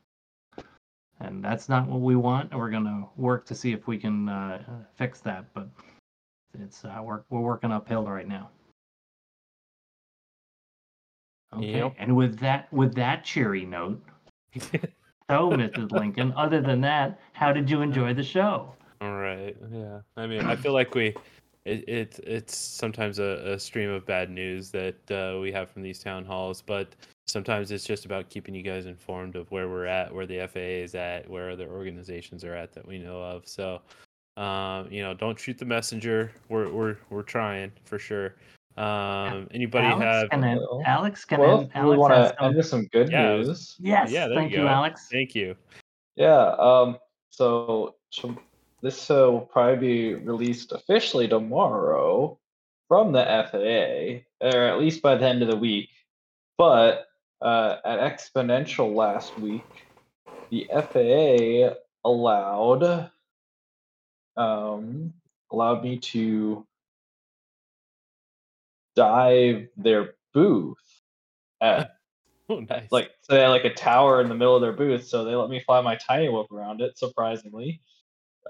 [1.20, 2.56] and that's not what we want.
[2.56, 4.64] We're going to work to see if we can uh,
[4.96, 5.68] fix that, but
[6.62, 8.49] it's uh, we're we're working uphill right now.
[11.53, 11.95] Okay, Yep.
[11.99, 14.01] and with that with that cheery note.
[15.28, 15.91] So, Mrs.
[15.91, 18.76] Lincoln, other than that, how did you enjoy the show?
[19.01, 19.58] All right.
[19.72, 20.01] Yeah.
[20.16, 21.16] I mean, I feel like we,
[21.66, 25.82] it, it it's sometimes a, a stream of bad news that uh, we have from
[25.82, 26.95] these town halls, but
[27.26, 30.84] sometimes it's just about keeping you guys informed of where we're at, where the FAA
[30.84, 33.47] is at, where other organizations are at that we know of.
[33.47, 33.82] So,
[34.38, 36.32] um, you know, don't shoot the messenger.
[36.50, 38.36] We're we're we're trying for sure.
[38.78, 40.30] Um, anybody Alex have?
[40.32, 42.66] can en- Well, Alex can well, en- we Alex want has to some- end with
[42.66, 43.76] some good Yeah, news.
[43.80, 44.68] Yes, Yeah, thank you you.
[44.68, 45.08] Alex.
[45.12, 45.56] Thank you.
[46.18, 46.56] Yeah.
[46.60, 46.98] Um.
[47.30, 48.38] So, so
[48.82, 52.38] this uh, will probably be released officially tomorrow
[52.88, 55.90] from the FAA, or at least by the end of the week.
[56.58, 57.08] But
[57.42, 59.66] uh, at XPONENTIAL last week,
[60.50, 61.76] the FAA
[62.06, 63.10] allowed
[64.38, 65.14] um,
[65.52, 66.66] allowed me to
[68.96, 70.78] dive their booth
[71.62, 71.92] at
[72.48, 72.92] Oh, nice.
[72.92, 75.34] like so they had like a tower in the middle of their booth so they
[75.34, 77.82] let me fly my tiny whoop around it surprisingly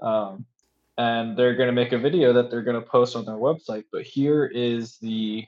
[0.02, 0.44] um,
[0.98, 3.84] and they're going to make a video that they're going to post on their website
[3.90, 5.46] but here is the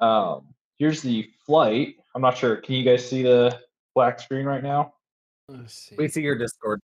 [0.00, 3.58] um, here's the flight i'm not sure can you guys see the
[3.94, 4.92] black screen right now
[5.48, 5.96] Let's see.
[5.96, 6.80] We see your Discord.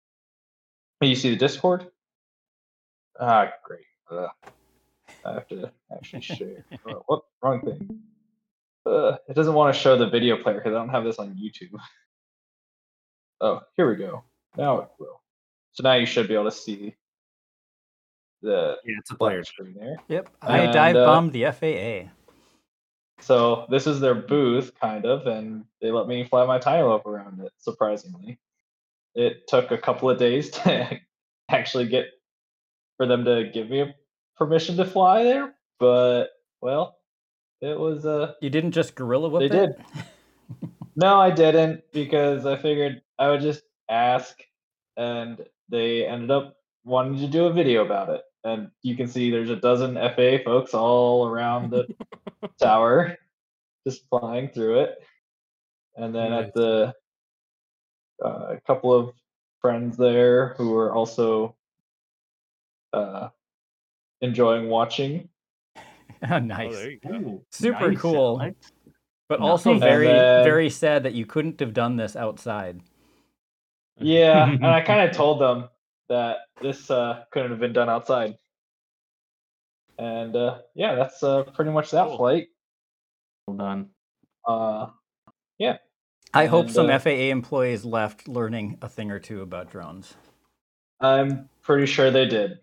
[1.02, 1.88] can you see the discord
[3.20, 3.86] ah great.
[4.10, 4.28] Ugh.
[5.24, 6.64] i have to actually share.
[6.88, 8.00] Oh, what wrong thing.
[8.86, 11.34] Uh, it doesn't want to show the video player because i don't have this on
[11.34, 11.70] youtube.
[13.40, 14.22] Oh here we go.
[14.56, 15.20] Now it will.
[15.72, 16.94] So now you should be able to see
[18.42, 19.42] the Yeah, it's a player.
[19.44, 19.96] screen there.
[20.08, 22.10] Yep, I And, dive uh, bombed the FAA.
[23.20, 27.06] so this is their booth kind of and they let me fly my tile up
[27.06, 28.38] around it surprisingly.
[29.14, 30.98] It took a couple of days to
[31.50, 32.06] actually get
[32.96, 33.92] for them to give me
[34.36, 36.26] permission to fly there but
[36.60, 36.96] well
[37.60, 39.78] it was uh You didn't just gorilla whip They it?
[40.96, 44.36] no i didn't because i figured i would just ask
[44.96, 49.30] and they ended up wanting to do a video about it and you can see
[49.30, 51.86] there's a dozen fa folks all around the
[52.60, 53.16] tower
[53.86, 54.98] just flying through it
[55.96, 56.46] and then Nice.
[56.48, 56.94] at the
[58.24, 59.12] uh, a couple of
[59.60, 61.56] friends there who were also
[62.94, 63.28] uh,
[64.20, 65.28] enjoying watching
[65.76, 66.72] Oh, Oh, nice.
[66.74, 67.14] there you go.
[67.14, 68.40] Ooh, Super nice, cool.
[68.40, 68.72] Alex.
[69.28, 69.48] But Nice.
[69.50, 72.80] also very, then- very sad that you couldn't have done this outside.
[73.98, 75.68] yeah and i kind of told them
[76.08, 78.36] that this uh, couldn't have been done outside
[79.98, 82.16] and uh, yeah that's uh, pretty much that Cool.
[82.18, 82.48] flight
[83.46, 83.90] Well done.
[84.46, 84.86] uh,
[85.58, 85.76] yeah.
[86.34, 90.14] I hope And, some uh, FAA employees left learning a thing or two about drones.
[91.00, 92.58] i'm pretty sure they did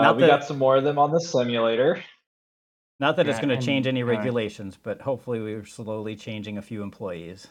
[0.00, 2.02] uh, Not we that- got some more of them on the simulator
[2.98, 4.18] Not that it's going to change any right.
[4.18, 7.48] regulations, but hopefully we're slowly changing a few employees.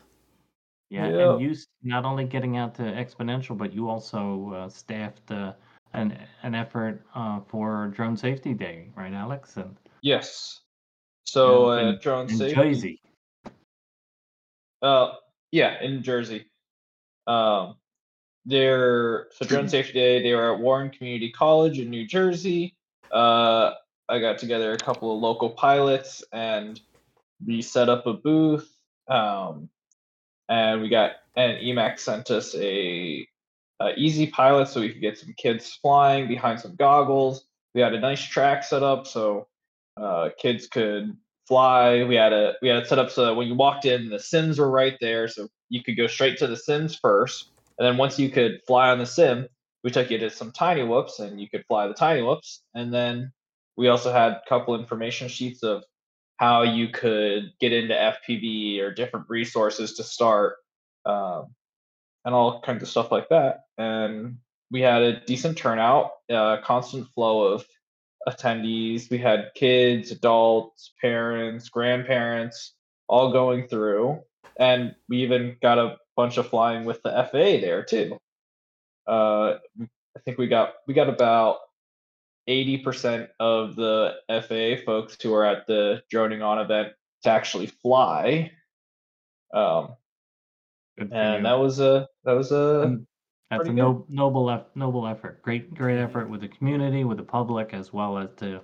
[0.89, 1.31] Yeah, Yeah.
[1.33, 5.53] and you not only getting out to XPONENTIAL, but you also uh, staffed uh,
[5.93, 9.57] an an effort uh, for Drone Safety Day, right, Alex?
[9.57, 10.61] And yes
[11.25, 13.01] so Yeah, uh, in- drone in safety Jersey.
[14.81, 15.13] Uh,
[15.51, 16.45] yeah, in Jersey.
[17.27, 17.75] Um,
[18.45, 20.23] they're so Drone Safety Day.
[20.23, 22.75] They were at Warren Community College in New Jersey.
[23.11, 23.71] uh,
[24.07, 26.79] I got together a couple of local pilots and
[27.45, 28.69] we set up a booth.
[29.07, 29.69] Um,
[30.49, 33.27] and we got and EMAX sent us a,
[33.81, 37.45] a EZ Pilot so we could get some kids flying behind some goggles.
[37.73, 39.47] We had a nice track set up so
[39.95, 41.15] uh, kids could
[41.47, 42.03] fly.
[42.03, 44.19] We had a we had it set up so that when you walked in, the
[44.19, 47.97] sims were right there, so you could go straight to the sims first, and then
[47.97, 49.47] once you could fly on the sim,
[49.83, 52.93] we took you to some tiny whoops, and you could fly the tiny whoops, and
[52.93, 53.31] then
[53.77, 55.83] we also had a couple information sheets of
[56.35, 60.57] how you could get into FPV or different resources to start,
[61.05, 61.47] um,
[62.25, 63.61] and all kinds of stuff like that.
[63.77, 64.37] And
[64.69, 67.65] we had a decent turnout, uh, constant flow of
[68.27, 69.09] attendees.
[69.09, 72.73] We had kids, adults, parents, grandparents,
[73.07, 74.19] all going through,
[74.59, 78.17] and we even got a bunch of flying with the FAA there too.
[79.07, 81.59] Uh, I think we got we got about
[82.49, 86.89] 80% of the FAA folks who are at the droning on event
[87.23, 88.51] to actually fly.
[89.53, 89.95] Um,
[90.97, 91.43] and you.
[91.43, 92.99] that was a that was a
[93.49, 95.41] That's a no, noble, noble effort.
[95.41, 98.59] Great, great effort with the community, with the public, as well as to,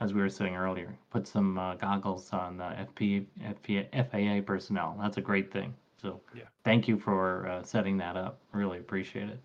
[0.00, 4.96] as we were saying earlier, put some uh, goggles on the FP, FP, FAA personnel.
[5.02, 5.74] That's a great thing.
[6.02, 6.44] So, Yeah.
[6.64, 8.40] thank you for uh, setting that up.
[8.52, 9.40] Really appreciate it.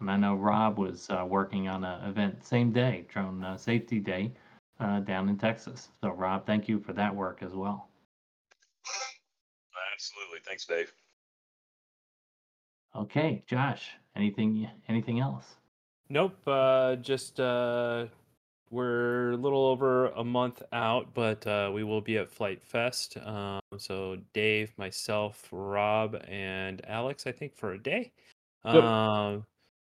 [0.00, 3.98] And I know Rob was uh, working on an event same day, Drone uh, Safety
[3.98, 4.32] Day,
[4.78, 5.88] uh, down in Texas.
[6.02, 7.88] So, Rob, thank you for that work as well.
[9.94, 10.40] Absolutely.
[10.44, 10.92] Thanks, Dave.
[12.94, 15.56] Okay, Josh, anything, anything else?
[16.10, 16.36] Nope.
[16.46, 18.06] Uh, just uh,
[18.76, 23.16] we're a little over a month out, but uh, we will be at Flite Fest.
[23.24, 28.12] Um, so Dave, myself, Rob, and Alex, I think, for a day.
[28.66, 28.84] Yep.
[28.84, 29.44] Um,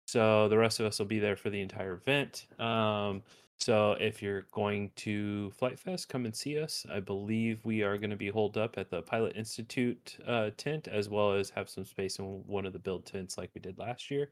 [0.08, 2.46] so the rest of us will be there for the entire event.
[2.58, 3.22] Um,
[3.58, 6.84] so if you're going to Flite Fest, come and see us.
[6.90, 10.88] I believe we are going to be holed up at the Pilot Institute uh, tent,
[10.88, 13.78] as well as have some space in one of the build tents like we did
[13.78, 14.30] last year.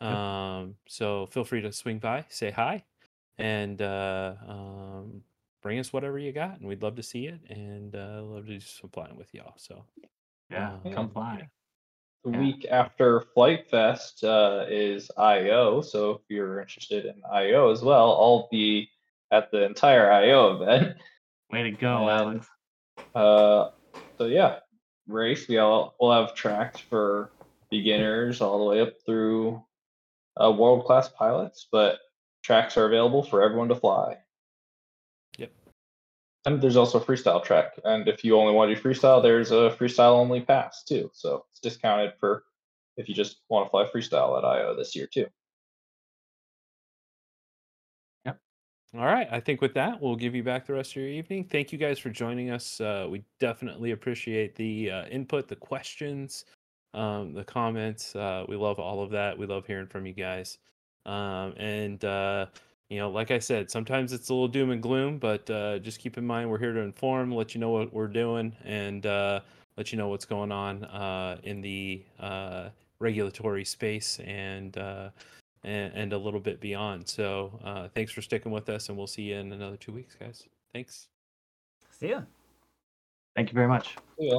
[0.00, 2.82] Um, so feel free to swing by, say hi,
[3.38, 5.22] and uh, um,
[5.62, 8.52] bring us whatever you got, and we'd love to see it, and uh, love to
[8.54, 9.54] do some flying with y'all.
[9.56, 9.84] So
[10.50, 11.48] Yeah, Uh, come fly.
[12.24, 12.38] The Yeah.
[12.40, 18.12] week after Flite Fest uh, is IO, so if you're interested in IO as well,
[18.12, 18.88] I'll be
[19.30, 20.96] at the entire IO event.
[21.50, 22.48] Way to go, And- Alex.
[23.14, 23.70] Uh,
[24.18, 24.60] so yeah,
[25.08, 25.48] race.
[25.48, 27.32] We all we'll have tracks for
[27.70, 29.62] beginners all the way up through
[30.42, 31.98] uh, world class pilots, but
[32.44, 34.18] tracks are available for everyone to fly.
[35.38, 35.50] Yep.
[36.44, 39.50] And there's also a freestyle track, and if you only want to do freestyle, there's
[39.50, 41.10] a freestyle only pass too.
[41.12, 42.44] So it's discounted for
[42.96, 45.26] if you just want to fly freestyle at IO this year too.
[48.24, 48.38] Yep.
[48.96, 49.26] All right.
[49.30, 51.44] I think with that, we'll give you back the rest of your evening.
[51.44, 52.80] Thank you guys for joining us.
[52.80, 56.44] Uh, we definitely appreciate the uh, input, the questions,
[56.92, 58.14] um, the comments.
[58.14, 59.36] Uh, we love all of that.
[59.36, 60.58] We love hearing from you guys.
[61.06, 62.46] Um, and, uh,
[62.88, 65.98] you know, like I said, sometimes it's a little doom and gloom, but uh, just
[65.98, 69.40] keep in mind we're here to inform, let you know what we're doing, and uh,
[69.76, 74.76] let you know what's going on uh, in the uh, regulatory space and.
[74.78, 75.10] Uh,
[75.64, 77.08] and, and a little bit beyond.
[77.08, 80.14] So uh, thanks for sticking with us, and we'll see you in another two weeks,
[80.14, 80.44] guys.
[80.74, 81.08] Thanks.
[81.90, 82.20] See ya.
[83.34, 83.96] Thank you very much.
[84.18, 84.36] Yeah.